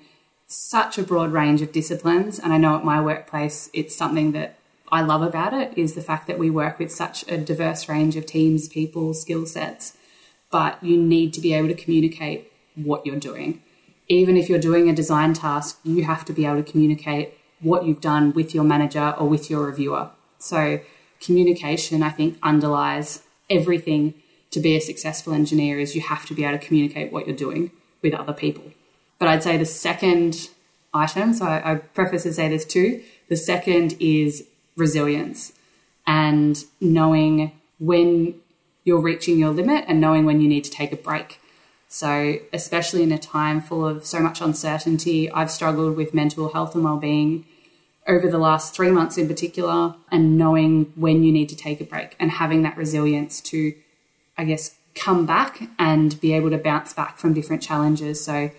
such 0.46 0.96
a 0.96 1.02
broad 1.02 1.30
range 1.30 1.60
of 1.60 1.72
disciplines. 1.72 2.38
And 2.38 2.54
I 2.54 2.58
know 2.58 2.76
at 2.76 2.84
my 2.84 3.00
workplace, 3.00 3.68
it's 3.74 3.94
something 3.94 4.32
that 4.32 4.57
I 4.90 5.02
love 5.02 5.22
about 5.22 5.52
it 5.52 5.76
is 5.76 5.94
the 5.94 6.02
fact 6.02 6.26
that 6.26 6.38
we 6.38 6.50
work 6.50 6.78
with 6.78 6.90
such 6.92 7.26
a 7.28 7.36
diverse 7.36 7.88
range 7.88 8.16
of 8.16 8.26
teams, 8.26 8.68
people, 8.68 9.12
skill 9.14 9.46
sets, 9.46 9.96
but 10.50 10.82
you 10.82 10.96
need 10.96 11.32
to 11.34 11.40
be 11.40 11.52
able 11.52 11.68
to 11.68 11.74
communicate 11.74 12.50
what 12.74 13.04
you're 13.04 13.16
doing. 13.16 13.62
Even 14.08 14.36
if 14.36 14.48
you're 14.48 14.58
doing 14.58 14.88
a 14.88 14.94
design 14.94 15.34
task, 15.34 15.78
you 15.84 16.04
have 16.04 16.24
to 16.24 16.32
be 16.32 16.46
able 16.46 16.62
to 16.62 16.70
communicate 16.70 17.34
what 17.60 17.84
you've 17.84 18.00
done 18.00 18.32
with 18.32 18.54
your 18.54 18.64
manager 18.64 19.14
or 19.18 19.28
with 19.28 19.50
your 19.50 19.66
reviewer. 19.66 20.10
So, 20.38 20.80
communication, 21.20 22.02
I 22.02 22.10
think, 22.10 22.38
underlies 22.42 23.22
everything 23.50 24.14
to 24.50 24.60
be 24.60 24.76
a 24.76 24.80
successful 24.80 25.32
engineer 25.32 25.78
is 25.78 25.94
you 25.94 26.00
have 26.00 26.24
to 26.26 26.34
be 26.34 26.44
able 26.44 26.58
to 26.58 26.64
communicate 26.64 27.12
what 27.12 27.26
you're 27.26 27.36
doing 27.36 27.70
with 28.02 28.14
other 28.14 28.32
people. 28.32 28.64
But 29.18 29.28
I'd 29.28 29.42
say 29.42 29.56
the 29.56 29.66
second 29.66 30.48
item, 30.94 31.34
so 31.34 31.44
I, 31.44 31.72
I 31.72 31.74
preface 31.76 32.22
to 32.22 32.32
say 32.32 32.48
there's 32.48 32.64
two. 32.64 33.02
The 33.28 33.36
second 33.36 33.96
is 34.00 34.46
resilience 34.78 35.52
and 36.06 36.64
knowing 36.80 37.52
when 37.78 38.34
you're 38.84 39.00
reaching 39.00 39.38
your 39.38 39.50
limit 39.50 39.84
and 39.86 40.00
knowing 40.00 40.24
when 40.24 40.40
you 40.40 40.48
need 40.48 40.64
to 40.64 40.70
take 40.70 40.92
a 40.92 40.96
break. 40.96 41.40
So, 41.88 42.36
especially 42.52 43.02
in 43.02 43.12
a 43.12 43.18
time 43.18 43.60
full 43.60 43.86
of 43.86 44.04
so 44.04 44.20
much 44.20 44.40
uncertainty, 44.40 45.30
I've 45.30 45.50
struggled 45.50 45.96
with 45.96 46.12
mental 46.14 46.52
health 46.52 46.74
and 46.74 46.84
well-being 46.84 47.44
over 48.06 48.28
the 48.28 48.38
last 48.38 48.74
3 48.74 48.90
months 48.90 49.18
in 49.18 49.28
particular 49.28 49.94
and 50.10 50.38
knowing 50.38 50.92
when 50.96 51.22
you 51.22 51.32
need 51.32 51.48
to 51.50 51.56
take 51.56 51.80
a 51.80 51.84
break 51.84 52.16
and 52.18 52.30
having 52.30 52.62
that 52.62 52.76
resilience 52.76 53.40
to 53.42 53.74
I 54.38 54.44
guess 54.44 54.76
come 54.94 55.26
back 55.26 55.68
and 55.78 56.18
be 56.20 56.32
able 56.32 56.50
to 56.50 56.58
bounce 56.58 56.92
back 56.92 57.18
from 57.18 57.34
different 57.34 57.62
challenges. 57.62 58.24
So, 58.24 58.50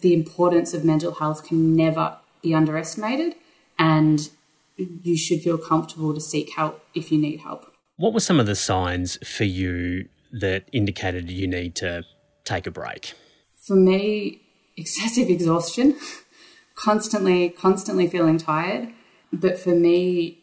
the 0.00 0.14
importance 0.14 0.74
of 0.74 0.84
mental 0.84 1.12
health 1.12 1.44
can 1.44 1.74
never 1.74 2.16
be 2.42 2.54
underestimated 2.54 3.34
and 3.78 4.30
you 4.78 5.16
should 5.16 5.42
feel 5.42 5.58
comfortable 5.58 6.14
to 6.14 6.20
seek 6.20 6.54
help 6.54 6.82
if 6.94 7.10
you 7.10 7.18
need 7.18 7.40
help. 7.40 7.72
What 7.96 8.14
were 8.14 8.20
some 8.20 8.38
of 8.38 8.46
the 8.46 8.54
signs 8.54 9.18
for 9.26 9.44
you 9.44 10.08
that 10.32 10.68
indicated 10.72 11.30
you 11.30 11.46
need 11.46 11.74
to 11.76 12.04
take 12.44 12.66
a 12.66 12.70
break? 12.70 13.14
For 13.66 13.74
me, 13.74 14.40
excessive 14.76 15.28
exhaustion, 15.28 15.96
constantly, 16.74 17.50
constantly 17.50 18.06
feeling 18.06 18.38
tired. 18.38 18.90
But 19.32 19.58
for 19.58 19.74
me, 19.74 20.38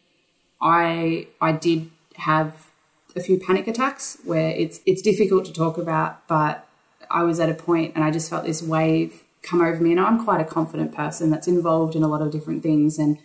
I 0.60 1.28
I 1.40 1.52
did 1.52 1.90
have 2.16 2.70
a 3.16 3.20
few 3.20 3.38
panic 3.38 3.66
attacks 3.66 4.18
where 4.24 4.50
it's 4.50 4.80
it's 4.86 5.02
difficult 5.02 5.46
to 5.46 5.52
talk 5.52 5.78
about, 5.78 6.28
but 6.28 6.68
I 7.10 7.22
was 7.22 7.40
at 7.40 7.48
a 7.48 7.54
point 7.54 7.94
and 7.94 8.04
I 8.04 8.10
just 8.10 8.28
felt 8.28 8.44
this 8.44 8.62
wave 8.62 9.24
come 9.42 9.62
over 9.62 9.80
me. 9.80 9.92
And 9.92 10.00
I'm 10.00 10.22
quite 10.24 10.40
a 10.40 10.44
confident 10.44 10.94
person 10.94 11.30
that's 11.30 11.48
involved 11.48 11.94
in 11.94 12.02
a 12.02 12.08
lot 12.08 12.20
of 12.20 12.30
different 12.30 12.62
things. 12.62 12.98
And 12.98 13.18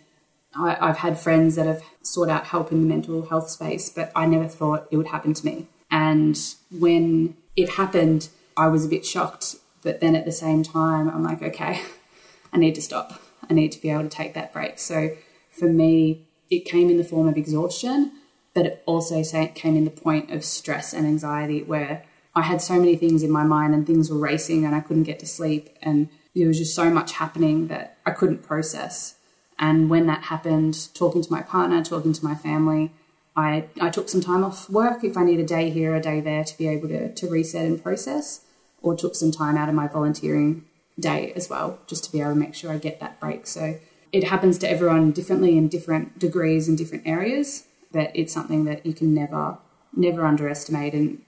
I, 0.56 0.76
I've 0.80 0.98
had 0.98 1.18
friends 1.18 1.56
that 1.56 1.66
have 1.66 1.82
sought 2.02 2.28
out 2.28 2.46
help 2.46 2.72
in 2.72 2.80
the 2.80 2.86
mental 2.86 3.26
health 3.26 3.50
space, 3.50 3.88
but 3.88 4.12
I 4.14 4.26
never 4.26 4.48
thought 4.48 4.88
it 4.90 4.96
would 4.96 5.08
happen 5.08 5.34
to 5.34 5.46
me. 5.46 5.66
And 5.90 6.38
when 6.70 7.36
it 7.56 7.70
happened, 7.70 8.28
I 8.56 8.68
was 8.68 8.84
a 8.84 8.88
bit 8.88 9.04
shocked. 9.04 9.56
But 9.82 10.00
then 10.00 10.14
at 10.14 10.24
the 10.24 10.32
same 10.32 10.62
time, 10.62 11.08
I'm 11.08 11.24
like, 11.24 11.42
okay, 11.42 11.82
I 12.52 12.58
need 12.58 12.74
to 12.76 12.82
stop. 12.82 13.20
I 13.48 13.54
need 13.54 13.72
to 13.72 13.80
be 13.80 13.90
able 13.90 14.04
to 14.04 14.08
take 14.08 14.34
that 14.34 14.52
break. 14.52 14.78
So 14.78 15.16
for 15.50 15.66
me, 15.66 16.26
it 16.50 16.64
came 16.64 16.90
in 16.90 16.98
the 16.98 17.04
form 17.04 17.28
of 17.28 17.36
exhaustion, 17.36 18.12
but 18.54 18.66
it 18.66 18.82
also 18.86 19.22
came 19.54 19.76
in 19.76 19.84
the 19.84 19.90
point 19.90 20.30
of 20.30 20.44
stress 20.44 20.92
and 20.92 21.06
anxiety 21.06 21.62
where 21.62 22.04
I 22.34 22.42
had 22.42 22.62
so 22.62 22.78
many 22.78 22.96
things 22.96 23.22
in 23.22 23.30
my 23.30 23.44
mind 23.44 23.74
and 23.74 23.86
things 23.86 24.10
were 24.10 24.18
racing 24.18 24.64
and 24.64 24.74
I 24.74 24.80
couldn't 24.80 25.04
get 25.04 25.18
to 25.20 25.26
sleep. 25.26 25.76
And 25.82 26.08
there 26.34 26.48
was 26.48 26.58
just 26.58 26.74
so 26.74 26.90
much 26.90 27.12
happening 27.12 27.68
that 27.68 27.98
I 28.06 28.10
couldn't 28.12 28.42
process. 28.42 29.16
And 29.62 29.88
when 29.88 30.06
that 30.08 30.24
happened, 30.24 30.92
talking 30.92 31.22
to 31.22 31.30
my 31.30 31.40
partner, 31.40 31.84
talking 31.84 32.12
to 32.12 32.24
my 32.24 32.34
family, 32.34 32.90
I, 33.36 33.66
I 33.80 33.90
took 33.90 34.08
some 34.08 34.20
time 34.20 34.42
off 34.42 34.68
work 34.68 35.04
if 35.04 35.16
I 35.16 35.22
need 35.22 35.38
a 35.38 35.46
day 35.46 35.70
here, 35.70 35.94
a 35.94 36.00
day 36.00 36.20
there 36.20 36.42
to 36.42 36.58
be 36.58 36.66
able 36.66 36.88
to, 36.88 37.14
to 37.14 37.26
reset 37.28 37.64
and 37.64 37.80
process, 37.80 38.40
or 38.82 38.96
took 38.96 39.14
some 39.14 39.30
time 39.30 39.56
out 39.56 39.68
of 39.68 39.76
my 39.76 39.86
volunteering 39.86 40.64
day 40.98 41.32
as 41.36 41.48
well, 41.48 41.78
just 41.86 42.02
to 42.04 42.12
be 42.12 42.20
able 42.20 42.32
to 42.32 42.36
make 42.36 42.56
sure 42.56 42.72
I 42.72 42.78
get 42.78 42.98
that 42.98 43.20
break. 43.20 43.46
So 43.46 43.78
it 44.10 44.24
happens 44.24 44.58
to 44.58 44.68
everyone 44.68 45.12
differently 45.12 45.56
in 45.56 45.68
different 45.68 46.18
degrees 46.18 46.68
in 46.68 46.74
different 46.74 47.06
areas, 47.06 47.68
but 47.92 48.10
it's 48.14 48.32
something 48.32 48.64
that 48.64 48.84
you 48.84 48.92
can 48.92 49.14
never, 49.14 49.58
never 49.94 50.26
underestimate 50.26 50.92
and 50.92 51.22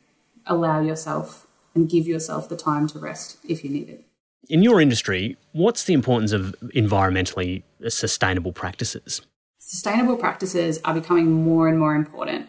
allow 0.45 0.81
yourself 0.81 1.47
and 1.73 1.89
give 1.89 2.09
yourself 2.09 2.49
the 2.49 2.57
time 2.57 2.89
to 2.89 2.99
rest 2.99 3.39
if 3.49 3.63
you 3.63 3.71
need 3.71 3.89
it. 3.89 4.05
In 4.49 4.63
your 4.63 4.81
industry, 4.81 5.37
what's 5.53 5.85
the 5.85 5.95
importance 5.95 6.33
of 6.33 6.55
environmentally 6.75 7.63
sustainable 7.89 8.53
practices? 8.53 9.23
Sustainable 9.59 10.17
practices 10.17 10.81
are 10.85 10.95
becoming 10.95 11.33
more 11.33 11.69
and 11.69 11.79
more 11.79 11.95
important 11.95 12.49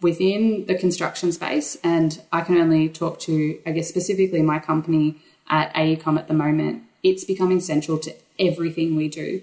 within 0.00 0.64
the 0.66 0.74
construction 0.74 1.32
space. 1.32 1.76
And 1.84 2.20
I 2.32 2.40
can 2.40 2.56
only 2.56 2.88
talk 2.88 3.18
to, 3.20 3.58
I 3.66 3.72
guess, 3.72 3.88
specifically 3.88 4.42
my 4.42 4.58
company 4.58 5.16
at 5.48 5.72
AECOM 5.74 6.18
at 6.18 6.28
the 6.28 6.34
moment. 6.34 6.84
It's 7.02 7.24
becoming 7.24 7.60
central 7.60 7.98
to 7.98 8.14
everything 8.38 8.96
we 8.96 9.08
do. 9.08 9.42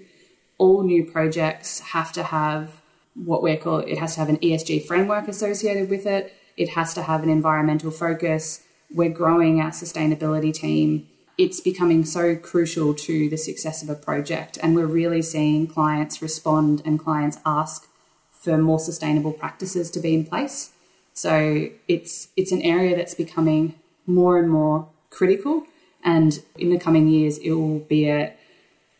All 0.58 0.82
new 0.82 1.04
projects 1.04 1.80
have 1.80 2.12
to 2.12 2.24
have 2.24 2.80
what 3.14 3.42
we're 3.42 3.56
called, 3.56 3.84
it 3.88 3.98
has 3.98 4.14
to 4.14 4.20
have 4.20 4.28
an 4.28 4.38
ESG 4.38 4.86
framework 4.86 5.28
associated 5.28 5.90
with 5.90 6.06
it. 6.06 6.34
It 6.56 6.70
has 6.70 6.94
to 6.94 7.02
have 7.02 7.22
an 7.22 7.28
environmental 7.28 7.90
focus. 7.90 8.62
We're 8.90 9.10
growing 9.10 9.60
our 9.60 9.70
sustainability 9.70 10.52
team 10.52 11.08
it's 11.42 11.60
becoming 11.60 12.04
so 12.04 12.36
crucial 12.36 12.94
to 12.94 13.28
the 13.28 13.36
success 13.36 13.82
of 13.82 13.90
a 13.90 13.96
project. 13.96 14.58
And 14.62 14.76
we're 14.76 14.86
really 14.86 15.22
seeing 15.22 15.66
clients 15.66 16.22
respond 16.22 16.82
and 16.84 17.00
clients 17.00 17.38
ask 17.44 17.88
for 18.30 18.56
more 18.56 18.78
sustainable 18.78 19.32
practices 19.32 19.90
to 19.90 19.98
be 19.98 20.14
in 20.14 20.24
place. 20.24 20.70
So 21.14 21.68
it's 21.88 22.28
it's 22.36 22.52
an 22.52 22.62
area 22.62 22.94
that's 22.96 23.14
becoming 23.14 23.74
more 24.06 24.38
and 24.38 24.48
more 24.48 24.88
critical. 25.10 25.64
And 26.04 26.40
in 26.56 26.70
the 26.70 26.78
coming 26.78 27.08
years, 27.08 27.38
it 27.38 27.52
will 27.52 27.80
be 27.80 28.08
a 28.08 28.34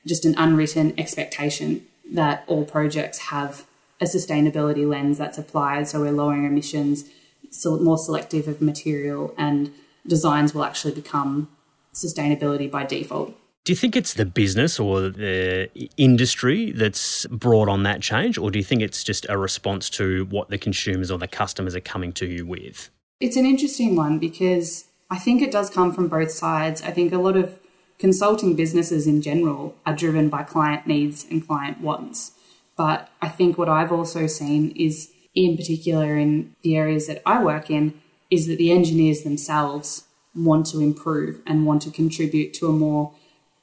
just 0.05 0.25
an 0.25 0.35
unwritten 0.37 0.99
expectation 0.99 1.87
that 2.13 2.43
all 2.49 2.65
projects 2.65 3.19
have 3.35 3.67
a 4.01 4.05
sustainability 4.05 4.85
lens 4.89 5.17
that's 5.17 5.39
applied. 5.39 5.87
So 5.87 6.01
we're 6.01 6.11
lowering 6.11 6.45
emissions, 6.45 7.05
so 7.51 7.79
more 7.79 7.99
selective 7.99 8.49
of 8.49 8.61
material, 8.61 9.33
and 9.39 9.71
designs 10.05 10.53
will 10.53 10.65
actually 10.65 10.95
become 10.95 11.49
sustainability 11.95 12.71
by 12.71 12.85
default. 12.85 13.37
Do 13.65 13.73
you 13.73 13.77
think 13.77 13.95
it's 13.95 14.15
the 14.15 14.25
business 14.25 14.81
or 14.81 15.03
the 15.03 15.71
industry 15.97 16.73
that's 16.73 17.27
brought 17.27 17.69
on 17.69 17.85
that 17.85 18.01
change, 18.01 18.37
or 18.37 18.51
do 18.51 18.59
you 18.59 18.65
think 18.65 18.83
it's 18.83 19.05
just 19.05 19.25
a 19.29 19.39
response 19.39 19.89
to 19.91 20.25
what 20.27 20.49
the 20.49 20.59
consumers 20.59 21.13
or 21.13 21.19
the 21.19 21.29
customers 21.29 21.77
are 21.77 21.81
coming 21.81 22.13
to 22.15 22.27
you 22.27 22.45
with? 22.45 22.91
It's 23.21 23.37
an 23.37 23.47
interesting 23.47 23.95
one 23.95 24.19
because 24.19 24.87
I 25.11 25.19
think 25.19 25.43
it 25.43 25.53
does 25.53 25.71
come 25.71 25.93
from 25.93 26.09
both 26.09 26.33
sides. 26.33 26.83
I 26.83 26.91
think 26.91 27.13
a 27.13 27.19
lot 27.19 27.37
of 27.37 27.61
consulting 28.01 28.57
businesses 28.57 29.07
in 29.07 29.23
general 29.23 29.77
are 29.87 29.95
driven 29.95 30.29
by 30.29 30.43
client 30.43 30.89
needs 30.89 31.25
and 31.31 31.47
client 31.47 31.81
wants. 31.81 32.33
But 32.77 33.11
I 33.21 33.29
think 33.29 33.57
what 33.57 33.69
I've 33.69 33.93
also 33.93 34.27
seen 34.27 34.73
is, 34.73 35.13
in 35.37 35.57
particular 35.57 36.17
in 36.17 36.57
the 36.63 36.77
areas 36.77 37.07
that 37.07 37.23
I 37.25 37.41
work 37.45 37.71
in, 37.71 38.01
is 38.29 38.49
that 38.49 38.59
the 38.59 38.73
engineers 38.73 39.23
themselves 39.23 40.03
want 40.35 40.67
to 40.67 40.81
improve 40.81 41.41
and 41.47 41.67
want 41.67 41.83
to 41.83 41.91
contribute 41.91 42.55
to 42.55 42.69
a 42.69 42.73
more 42.73 43.13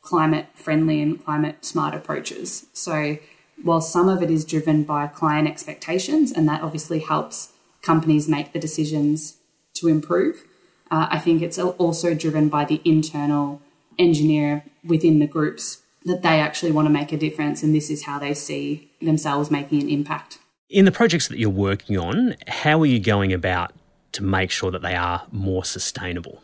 climate 0.01 0.47
friendly 0.53 1.01
and 1.01 1.23
climate 1.23 1.65
smart 1.65 1.93
approaches. 1.93 2.67
So, 2.73 3.17
while 3.61 3.81
some 3.81 4.07
of 4.07 4.23
it 4.23 4.31
is 4.31 4.45
driven 4.45 4.83
by 4.83 5.07
client 5.07 5.47
expectations, 5.47 6.31
and 6.31 6.47
that 6.47 6.61
obviously 6.61 6.99
helps 6.99 7.51
companies 7.81 8.27
make 8.27 8.53
the 8.53 8.59
decisions 8.59 9.37
to 9.73 9.87
improve, 9.87 10.43
uh, 10.89 11.07
I 11.11 11.19
think 11.19 11.41
it's 11.41 11.59
also 11.59 12.13
driven 12.13 12.49
by 12.49 12.65
the 12.65 12.81
internal 12.85 13.61
engineer 13.97 14.63
within 14.83 15.19
the 15.19 15.27
groups 15.27 15.81
that 16.05 16.21
they 16.21 16.39
actually 16.39 16.71
want 16.71 16.87
to 16.87 16.89
make 16.89 17.11
a 17.11 17.17
difference, 17.17 17.61
and 17.61 17.75
this 17.75 17.89
is 17.89 18.05
how 18.05 18.17
they 18.17 18.33
see 18.33 18.89
themselves 19.01 19.51
making 19.51 19.81
an 19.81 19.89
impact. 19.89 20.39
In 20.69 20.85
the 20.85 20.91
projects 20.91 21.27
that 21.27 21.37
you're 21.37 21.49
working 21.49 21.97
on, 21.97 22.35
how 22.47 22.81
are 22.81 22.85
you 22.85 22.99
going 22.99 23.33
about 23.33 23.73
to 24.13 24.23
make 24.23 24.51
sure 24.51 24.71
that 24.71 24.81
they 24.81 24.95
are 24.95 25.27
more 25.31 25.65
sustainable? 25.65 26.41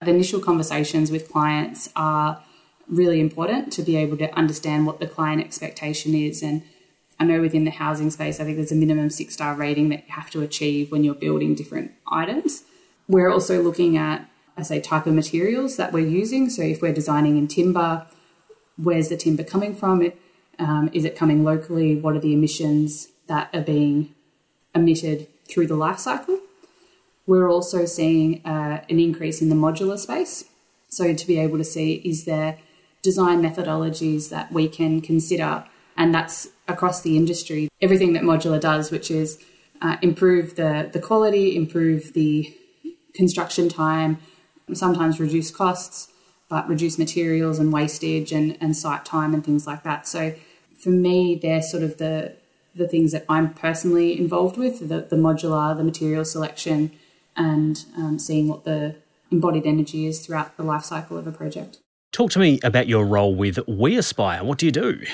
The 0.00 0.10
initial 0.10 0.40
conversations 0.40 1.10
with 1.10 1.30
clients 1.30 1.88
are 1.96 2.42
really 2.88 3.20
important 3.20 3.72
to 3.72 3.82
be 3.82 3.96
able 3.96 4.16
to 4.18 4.30
understand 4.36 4.86
what 4.86 5.00
the 5.00 5.06
client 5.06 5.42
expectation 5.42 6.14
is. 6.14 6.42
And 6.42 6.62
I 7.18 7.24
know 7.24 7.40
within 7.40 7.64
the 7.64 7.70
housing 7.70 8.10
space, 8.10 8.40
I 8.40 8.44
think 8.44 8.56
there's 8.56 8.72
a 8.72 8.76
minimum 8.76 9.10
six 9.10 9.34
star 9.34 9.54
rating 9.54 9.88
that 9.90 10.06
you 10.06 10.12
have 10.14 10.30
to 10.30 10.42
achieve 10.42 10.92
when 10.92 11.04
you're 11.04 11.14
building 11.14 11.54
different 11.54 11.92
items. 12.10 12.64
We're 13.08 13.30
also 13.30 13.62
looking 13.62 13.96
at, 13.96 14.28
I 14.56 14.62
say, 14.62 14.80
type 14.80 15.06
of 15.06 15.14
materials 15.14 15.76
that 15.76 15.92
we're 15.92 16.06
using. 16.06 16.50
So 16.50 16.62
if 16.62 16.82
we're 16.82 16.92
designing 16.92 17.38
in 17.38 17.48
timber, 17.48 18.06
where's 18.76 19.08
the 19.08 19.16
timber 19.16 19.44
coming 19.44 19.74
from? 19.74 20.02
It, 20.02 20.18
um, 20.58 20.90
is 20.92 21.04
it 21.04 21.16
coming 21.16 21.44
locally? 21.44 21.96
What 21.96 22.16
are 22.16 22.20
the 22.20 22.34
emissions 22.34 23.08
that 23.26 23.48
are 23.54 23.62
being 23.62 24.14
emitted 24.74 25.28
through 25.48 25.66
the 25.66 25.76
life 25.76 25.98
cycle? 25.98 26.40
We're 27.26 27.48
also 27.48 27.86
seeing 27.86 28.44
uh, 28.44 28.84
an 28.88 28.98
increase 28.98 29.40
in 29.40 29.48
the 29.48 29.54
modular 29.54 29.98
space. 29.98 30.44
So, 30.88 31.14
to 31.14 31.26
be 31.26 31.38
able 31.38 31.58
to 31.58 31.64
see 31.64 31.94
is 32.04 32.24
there 32.24 32.58
design 33.02 33.42
methodologies 33.42 34.30
that 34.30 34.52
we 34.52 34.68
can 34.68 35.00
consider, 35.00 35.64
and 35.96 36.14
that's 36.14 36.48
across 36.68 37.02
the 37.02 37.16
industry. 37.16 37.68
Everything 37.80 38.12
that 38.12 38.22
modular 38.22 38.60
does, 38.60 38.90
which 38.90 39.10
is 39.10 39.38
uh, 39.82 39.96
improve 40.02 40.56
the, 40.56 40.90
the 40.92 41.00
quality, 41.00 41.56
improve 41.56 42.12
the 42.12 42.54
construction 43.14 43.68
time, 43.68 44.18
sometimes 44.72 45.18
reduce 45.18 45.50
costs, 45.50 46.08
but 46.48 46.68
reduce 46.68 46.98
materials 46.98 47.58
and 47.58 47.72
wastage 47.72 48.32
and, 48.32 48.56
and 48.60 48.76
site 48.76 49.04
time 49.04 49.34
and 49.34 49.44
things 49.44 49.66
like 49.66 49.82
that. 49.82 50.06
So, 50.06 50.34
for 50.74 50.90
me, 50.90 51.38
they're 51.40 51.62
sort 51.62 51.82
of 51.82 51.96
the 51.98 52.36
the 52.76 52.88
things 52.88 53.12
that 53.12 53.24
I'm 53.28 53.54
personally 53.54 54.18
involved 54.18 54.56
with 54.56 54.88
the, 54.88 55.00
the 55.02 55.16
modular, 55.16 55.76
the 55.76 55.84
material 55.84 56.24
selection, 56.24 56.90
and 57.36 57.84
um, 57.96 58.18
seeing 58.18 58.48
what 58.48 58.64
the 58.64 58.96
embodied 59.30 59.66
energy 59.66 60.06
is 60.06 60.24
throughout 60.24 60.56
the 60.56 60.62
life 60.62 60.84
cycle 60.84 61.18
of 61.18 61.26
a 61.26 61.32
project. 61.32 61.78
Talk 62.12 62.30
to 62.32 62.38
me 62.38 62.60
about 62.62 62.86
your 62.86 63.04
role 63.04 63.34
with 63.34 63.58
We 63.66 63.96
Aspire. 63.96 64.44
What 64.44 64.58
do 64.58 64.66
you 64.66 64.72
do? 64.72 65.04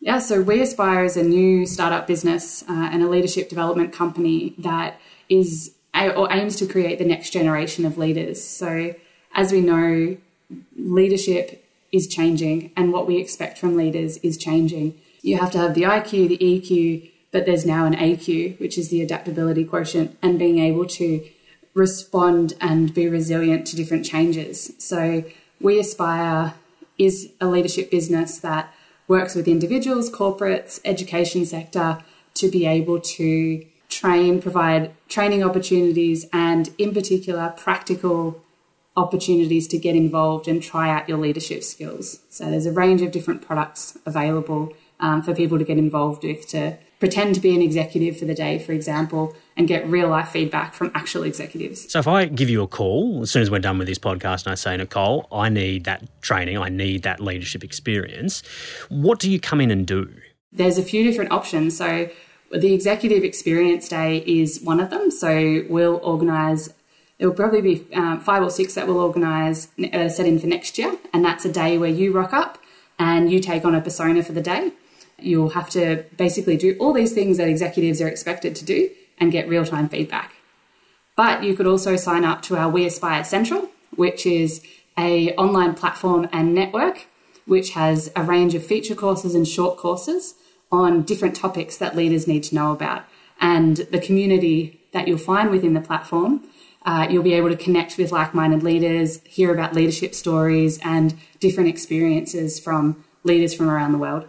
Yeah, 0.00 0.20
so 0.20 0.40
We 0.40 0.60
Aspire 0.60 1.04
is 1.04 1.16
a 1.16 1.24
new 1.24 1.66
startup 1.66 2.06
business 2.06 2.62
uh, 2.68 2.90
and 2.92 3.02
a 3.02 3.08
leadership 3.08 3.48
development 3.48 3.92
company 3.92 4.54
that 4.58 5.00
is 5.28 5.74
or 5.94 6.30
aims 6.30 6.56
to 6.56 6.66
create 6.66 6.98
the 6.98 7.04
next 7.04 7.30
generation 7.30 7.86
of 7.86 7.96
leaders. 7.96 8.44
So, 8.44 8.94
as 9.34 9.50
we 9.50 9.60
know, 9.60 10.16
leadership 10.76 11.64
is 11.90 12.06
changing, 12.06 12.72
and 12.76 12.92
what 12.92 13.06
we 13.06 13.16
expect 13.16 13.58
from 13.58 13.76
leaders 13.76 14.18
is 14.18 14.36
changing. 14.36 15.00
You 15.22 15.38
have 15.38 15.50
to 15.52 15.58
have 15.58 15.74
the 15.74 15.82
IQ, 15.82 16.28
the 16.28 16.38
EQ, 16.38 17.10
but 17.32 17.46
there's 17.46 17.64
now 17.64 17.86
an 17.86 17.94
AQ, 17.94 18.60
which 18.60 18.78
is 18.78 18.90
the 18.90 19.02
adaptability 19.02 19.64
quotient, 19.64 20.16
and 20.22 20.38
being 20.38 20.58
able 20.58 20.86
to 20.86 21.26
respond 21.76 22.54
and 22.58 22.92
be 22.94 23.06
resilient 23.06 23.66
to 23.66 23.76
different 23.76 24.04
changes. 24.04 24.72
So, 24.78 25.24
We 25.60 25.78
Aspire 25.78 26.54
is 26.98 27.30
a 27.40 27.46
leadership 27.46 27.90
business 27.90 28.38
that 28.38 28.72
works 29.06 29.34
with 29.34 29.46
individuals, 29.46 30.10
corporates, 30.10 30.80
education 30.84 31.44
sector 31.44 32.02
to 32.34 32.50
be 32.50 32.66
able 32.66 33.00
to 33.00 33.64
train, 33.88 34.42
provide 34.42 34.92
training 35.08 35.44
opportunities, 35.44 36.26
and 36.32 36.70
in 36.78 36.92
particular, 36.92 37.54
practical 37.56 38.42
opportunities 38.96 39.68
to 39.68 39.78
get 39.78 39.94
involved 39.94 40.48
and 40.48 40.62
try 40.62 40.88
out 40.88 41.08
your 41.08 41.18
leadership 41.18 41.62
skills. 41.62 42.20
So 42.30 42.50
there's 42.50 42.66
a 42.66 42.72
range 42.72 43.02
of 43.02 43.12
different 43.12 43.46
products 43.46 43.98
available 44.06 44.72
um, 44.98 45.22
for 45.22 45.34
people 45.34 45.58
to 45.58 45.64
get 45.64 45.76
involved 45.76 46.24
with 46.24 46.48
to 46.48 46.78
pretend 46.98 47.34
to 47.34 47.40
be 47.40 47.54
an 47.54 47.60
executive 47.60 48.18
for 48.18 48.24
the 48.24 48.34
day, 48.34 48.58
for 48.58 48.72
example, 48.72 49.34
and 49.56 49.68
get 49.68 49.86
real 49.86 50.08
life 50.08 50.30
feedback 50.30 50.74
from 50.74 50.90
actual 50.94 51.22
executives. 51.24 51.90
So 51.90 51.98
if 51.98 52.08
I 52.08 52.26
give 52.26 52.48
you 52.48 52.62
a 52.62 52.66
call 52.66 53.22
as 53.22 53.30
soon 53.30 53.42
as 53.42 53.50
we're 53.50 53.58
done 53.58 53.78
with 53.78 53.86
this 53.86 53.98
podcast 53.98 54.44
and 54.44 54.52
I 54.52 54.54
say, 54.54 54.76
Nicole, 54.76 55.26
I 55.30 55.48
need 55.48 55.84
that 55.84 56.22
training, 56.22 56.56
I 56.58 56.68
need 56.68 57.02
that 57.02 57.20
leadership 57.20 57.62
experience, 57.62 58.42
what 58.88 59.18
do 59.18 59.30
you 59.30 59.38
come 59.38 59.60
in 59.60 59.70
and 59.70 59.86
do? 59.86 60.10
There's 60.52 60.78
a 60.78 60.82
few 60.82 61.04
different 61.04 61.32
options. 61.32 61.76
So 61.76 62.08
the 62.50 62.72
executive 62.72 63.24
experience 63.24 63.88
day 63.88 64.18
is 64.26 64.60
one 64.62 64.80
of 64.80 64.90
them. 64.90 65.10
So 65.10 65.64
we'll 65.68 66.00
organise 66.02 66.70
there 67.18 67.28
will 67.28 67.34
probably 67.34 67.62
be 67.62 67.86
um, 67.94 68.20
five 68.20 68.42
or 68.42 68.50
six 68.50 68.74
that 68.74 68.86
we'll 68.86 68.98
organise 68.98 69.68
uh, 69.92 70.08
set 70.10 70.26
in 70.26 70.38
for 70.38 70.46
next 70.46 70.76
year, 70.76 70.98
and 71.14 71.24
that's 71.24 71.46
a 71.46 71.52
day 71.52 71.78
where 71.78 71.88
you 71.88 72.12
rock 72.12 72.34
up 72.34 72.58
and 72.98 73.32
you 73.32 73.40
take 73.40 73.64
on 73.64 73.74
a 73.74 73.80
persona 73.80 74.22
for 74.22 74.32
the 74.32 74.42
day. 74.42 74.72
You'll 75.18 75.50
have 75.50 75.70
to 75.70 76.04
basically 76.16 76.56
do 76.56 76.76
all 76.78 76.92
these 76.92 77.12
things 77.12 77.38
that 77.38 77.48
executives 77.48 78.00
are 78.00 78.08
expected 78.08 78.54
to 78.56 78.64
do 78.64 78.90
and 79.18 79.32
get 79.32 79.48
real 79.48 79.64
time 79.64 79.88
feedback. 79.88 80.34
But 81.16 81.42
you 81.42 81.56
could 81.56 81.66
also 81.66 81.96
sign 81.96 82.24
up 82.24 82.42
to 82.42 82.56
our 82.56 82.68
We 82.68 82.84
Aspire 82.84 83.24
Central, 83.24 83.70
which 83.94 84.26
is 84.26 84.62
a 84.98 85.34
online 85.36 85.74
platform 85.74 86.28
and 86.32 86.54
network 86.54 87.06
which 87.46 87.70
has 87.70 88.10
a 88.14 88.22
range 88.22 88.54
of 88.54 88.64
feature 88.64 88.94
courses 88.94 89.34
and 89.34 89.46
short 89.46 89.78
courses 89.78 90.34
on 90.70 91.02
different 91.02 91.36
topics 91.36 91.76
that 91.78 91.96
leaders 91.96 92.26
need 92.26 92.42
to 92.42 92.54
know 92.54 92.72
about. 92.72 93.04
And 93.40 93.76
the 93.76 94.00
community 94.00 94.80
that 94.92 95.06
you'll 95.06 95.18
find 95.18 95.50
within 95.50 95.74
the 95.74 95.80
platform, 95.80 96.48
uh, 96.84 97.06
you'll 97.08 97.22
be 97.22 97.34
able 97.34 97.48
to 97.48 97.56
connect 97.56 97.98
with 97.98 98.12
like 98.12 98.34
minded 98.34 98.62
leaders, 98.62 99.20
hear 99.24 99.52
about 99.52 99.74
leadership 99.74 100.14
stories 100.14 100.78
and 100.82 101.14
different 101.40 101.68
experiences 101.68 102.58
from 102.58 103.04
leaders 103.22 103.54
from 103.54 103.68
around 103.68 103.92
the 103.92 103.98
world. 103.98 104.26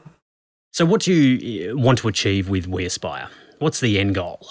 So, 0.78 0.86
what 0.86 1.02
do 1.02 1.12
you 1.12 1.72
uh, 1.72 1.76
want 1.76 1.98
to 1.98 2.08
achieve 2.08 2.50
with 2.50 2.68
We 2.68 2.86
Aspire? 2.86 3.30
What's 3.58 3.80
the 3.80 3.98
end 3.98 4.14
goal? 4.14 4.48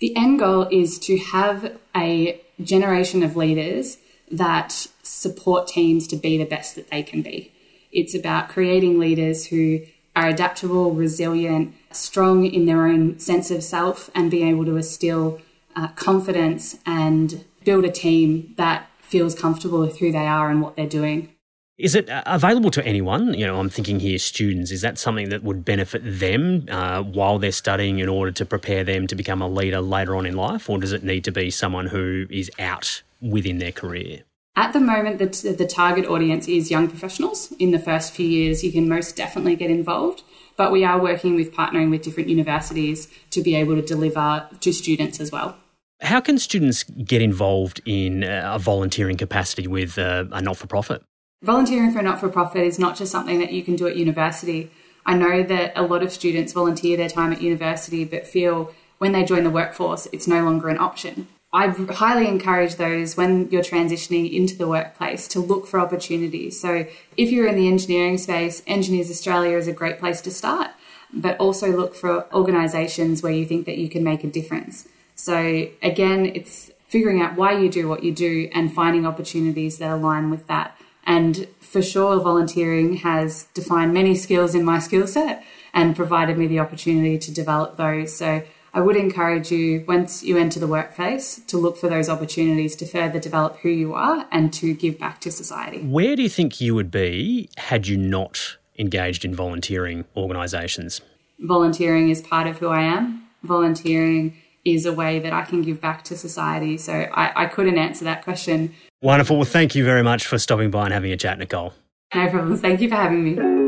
The 0.00 0.16
end 0.16 0.40
goal 0.40 0.66
is 0.68 0.98
to 0.98 1.16
have 1.16 1.78
a 1.94 2.42
generation 2.60 3.22
of 3.22 3.36
leaders 3.36 3.98
that 4.32 4.72
support 5.04 5.68
teams 5.68 6.08
to 6.08 6.16
be 6.16 6.38
the 6.38 6.44
best 6.44 6.74
that 6.74 6.90
they 6.90 7.04
can 7.04 7.22
be. 7.22 7.52
It's 7.92 8.16
about 8.16 8.48
creating 8.48 8.98
leaders 8.98 9.46
who 9.46 9.82
are 10.16 10.26
adaptable, 10.26 10.90
resilient, 10.90 11.72
strong 11.92 12.44
in 12.44 12.66
their 12.66 12.88
own 12.88 13.20
sense 13.20 13.52
of 13.52 13.62
self, 13.62 14.10
and 14.16 14.32
being 14.32 14.48
able 14.48 14.64
to 14.64 14.76
instill 14.76 15.40
uh, 15.76 15.86
confidence 15.94 16.78
and 16.84 17.44
build 17.64 17.84
a 17.84 17.92
team 17.92 18.54
that 18.56 18.90
feels 19.02 19.36
comfortable 19.36 19.78
with 19.78 19.98
who 20.00 20.10
they 20.10 20.26
are 20.26 20.50
and 20.50 20.60
what 20.60 20.74
they're 20.74 20.88
doing. 20.88 21.32
Is 21.78 21.94
it 21.94 22.10
uh, 22.10 22.24
available 22.26 22.72
to 22.72 22.84
anyone? 22.84 23.34
You 23.34 23.46
know, 23.46 23.60
I'm 23.60 23.70
thinking 23.70 24.00
here 24.00 24.18
students. 24.18 24.72
Is 24.72 24.80
that 24.80 24.98
something 24.98 25.28
that 25.28 25.44
would 25.44 25.64
benefit 25.64 26.02
them 26.04 26.66
uh, 26.68 27.02
while 27.02 27.38
they're 27.38 27.52
studying 27.52 28.00
in 28.00 28.08
order 28.08 28.32
to 28.32 28.44
prepare 28.44 28.82
them 28.82 29.06
to 29.06 29.14
become 29.14 29.40
a 29.40 29.48
leader 29.48 29.80
later 29.80 30.16
on 30.16 30.26
in 30.26 30.36
life? 30.36 30.68
Or 30.68 30.78
does 30.78 30.92
it 30.92 31.04
need 31.04 31.22
to 31.24 31.30
be 31.30 31.50
someone 31.50 31.86
who 31.86 32.26
is 32.30 32.50
out 32.58 33.02
within 33.20 33.58
their 33.58 33.70
career? 33.70 34.24
At 34.56 34.72
the 34.72 34.80
moment, 34.80 35.18
the, 35.18 35.52
the 35.52 35.68
target 35.68 36.04
audience 36.06 36.48
is 36.48 36.68
young 36.68 36.88
professionals. 36.88 37.52
In 37.60 37.70
the 37.70 37.78
first 37.78 38.12
few 38.12 38.26
years, 38.26 38.64
you 38.64 38.72
can 38.72 38.88
most 38.88 39.14
definitely 39.14 39.54
get 39.54 39.70
involved. 39.70 40.24
But 40.56 40.72
we 40.72 40.84
are 40.84 41.00
working 41.00 41.36
with 41.36 41.54
partnering 41.54 41.90
with 41.90 42.02
different 42.02 42.28
universities 42.28 43.06
to 43.30 43.40
be 43.40 43.54
able 43.54 43.76
to 43.76 43.82
deliver 43.82 44.48
to 44.60 44.72
students 44.72 45.20
as 45.20 45.30
well. 45.30 45.56
How 46.00 46.20
can 46.20 46.38
students 46.38 46.82
get 46.82 47.22
involved 47.22 47.80
in 47.86 48.24
a 48.24 48.58
volunteering 48.58 49.16
capacity 49.16 49.68
with 49.68 49.96
a, 49.96 50.28
a 50.32 50.42
not 50.42 50.56
for 50.56 50.66
profit? 50.66 51.04
Volunteering 51.42 51.92
for 51.92 52.00
a 52.00 52.02
not 52.02 52.18
for 52.18 52.28
profit 52.28 52.62
is 52.62 52.80
not 52.80 52.96
just 52.96 53.12
something 53.12 53.38
that 53.38 53.52
you 53.52 53.62
can 53.62 53.76
do 53.76 53.86
at 53.86 53.96
university. 53.96 54.70
I 55.06 55.14
know 55.14 55.44
that 55.44 55.72
a 55.76 55.82
lot 55.82 56.02
of 56.02 56.12
students 56.12 56.52
volunteer 56.52 56.96
their 56.96 57.08
time 57.08 57.32
at 57.32 57.40
university 57.40 58.04
but 58.04 58.26
feel 58.26 58.74
when 58.98 59.12
they 59.12 59.24
join 59.24 59.44
the 59.44 59.50
workforce, 59.50 60.08
it's 60.12 60.26
no 60.26 60.42
longer 60.42 60.68
an 60.68 60.78
option. 60.78 61.28
I 61.52 61.68
highly 61.68 62.26
encourage 62.26 62.74
those 62.74 63.16
when 63.16 63.48
you're 63.50 63.62
transitioning 63.62 64.30
into 64.30 64.56
the 64.56 64.66
workplace 64.66 65.28
to 65.28 65.40
look 65.40 65.66
for 65.66 65.78
opportunities. 65.78 66.60
So, 66.60 66.86
if 67.16 67.30
you're 67.30 67.46
in 67.46 67.56
the 67.56 67.68
engineering 67.68 68.18
space, 68.18 68.62
Engineers 68.66 69.08
Australia 69.08 69.56
is 69.56 69.66
a 69.66 69.72
great 69.72 69.98
place 69.98 70.20
to 70.22 70.30
start, 70.30 70.72
but 71.10 71.38
also 71.38 71.74
look 71.74 71.94
for 71.94 72.30
organisations 72.34 73.22
where 73.22 73.32
you 73.32 73.46
think 73.46 73.64
that 73.64 73.78
you 73.78 73.88
can 73.88 74.04
make 74.04 74.24
a 74.24 74.26
difference. 74.26 74.88
So, 75.14 75.68
again, 75.82 76.26
it's 76.26 76.70
figuring 76.86 77.22
out 77.22 77.36
why 77.36 77.52
you 77.52 77.70
do 77.70 77.88
what 77.88 78.02
you 78.02 78.12
do 78.12 78.50
and 78.52 78.70
finding 78.70 79.06
opportunities 79.06 79.78
that 79.78 79.90
align 79.90 80.30
with 80.30 80.48
that. 80.48 80.76
And 81.08 81.48
for 81.58 81.80
sure, 81.80 82.20
volunteering 82.20 82.96
has 82.98 83.44
defined 83.54 83.94
many 83.94 84.14
skills 84.14 84.54
in 84.54 84.62
my 84.62 84.78
skill 84.78 85.06
set 85.06 85.42
and 85.72 85.96
provided 85.96 86.36
me 86.36 86.46
the 86.46 86.60
opportunity 86.60 87.18
to 87.18 87.32
develop 87.32 87.78
those. 87.78 88.14
So 88.14 88.42
I 88.74 88.80
would 88.82 88.94
encourage 88.94 89.50
you, 89.50 89.86
once 89.88 90.22
you 90.22 90.36
enter 90.36 90.60
the 90.60 90.66
workplace, 90.66 91.40
to 91.46 91.56
look 91.56 91.78
for 91.78 91.88
those 91.88 92.10
opportunities 92.10 92.76
to 92.76 92.86
further 92.86 93.18
develop 93.18 93.56
who 93.60 93.70
you 93.70 93.94
are 93.94 94.26
and 94.30 94.52
to 94.54 94.74
give 94.74 94.98
back 94.98 95.22
to 95.22 95.30
society. 95.30 95.78
Where 95.78 96.14
do 96.14 96.22
you 96.22 96.28
think 96.28 96.60
you 96.60 96.74
would 96.74 96.90
be 96.90 97.48
had 97.56 97.88
you 97.88 97.96
not 97.96 98.58
engaged 98.78 99.24
in 99.24 99.34
volunteering 99.34 100.04
organisations? 100.14 101.00
Volunteering 101.40 102.10
is 102.10 102.20
part 102.20 102.46
of 102.46 102.58
who 102.58 102.68
I 102.68 102.82
am. 102.82 103.26
Volunteering 103.42 104.36
is 104.62 104.84
a 104.84 104.92
way 104.92 105.18
that 105.20 105.32
I 105.32 105.42
can 105.42 105.62
give 105.62 105.80
back 105.80 106.04
to 106.04 106.18
society. 106.18 106.76
So 106.76 106.92
I, 106.92 107.44
I 107.44 107.46
couldn't 107.46 107.78
answer 107.78 108.04
that 108.04 108.22
question 108.24 108.74
Wonderful. 109.00 109.36
Well, 109.36 109.44
thank 109.44 109.76
you 109.76 109.84
very 109.84 110.02
much 110.02 110.26
for 110.26 110.38
stopping 110.38 110.72
by 110.72 110.86
and 110.86 110.92
having 110.92 111.12
a 111.12 111.16
chat, 111.16 111.38
Nicole. 111.38 111.72
No 112.12 112.28
problem. 112.30 112.56
Thank 112.56 112.80
you 112.80 112.88
for 112.88 112.96
having 112.96 113.24
me. 113.24 113.58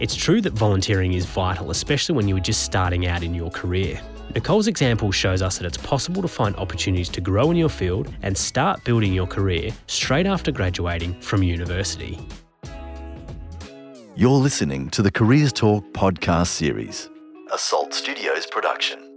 It's 0.00 0.14
true 0.14 0.40
that 0.42 0.52
volunteering 0.52 1.14
is 1.14 1.24
vital, 1.24 1.70
especially 1.70 2.14
when 2.14 2.28
you 2.28 2.36
are 2.36 2.40
just 2.40 2.62
starting 2.62 3.06
out 3.06 3.22
in 3.22 3.34
your 3.34 3.50
career. 3.50 4.00
Nicole's 4.34 4.66
example 4.66 5.12
shows 5.12 5.40
us 5.40 5.58
that 5.58 5.66
it's 5.66 5.78
possible 5.78 6.20
to 6.22 6.28
find 6.28 6.54
opportunities 6.56 7.08
to 7.10 7.20
grow 7.20 7.50
in 7.50 7.56
your 7.56 7.68
field 7.68 8.12
and 8.22 8.36
start 8.36 8.84
building 8.84 9.12
your 9.12 9.26
career 9.26 9.70
straight 9.86 10.26
after 10.26 10.52
graduating 10.52 11.18
from 11.20 11.42
university. 11.42 12.18
You're 14.14 14.30
listening 14.30 14.90
to 14.90 15.02
the 15.02 15.10
Careers 15.10 15.52
Talk 15.52 15.84
podcast 15.92 16.48
series 16.48 17.08
a 17.52 17.58
Salt 17.58 17.92
Studios 17.92 18.46
production. 18.46 19.09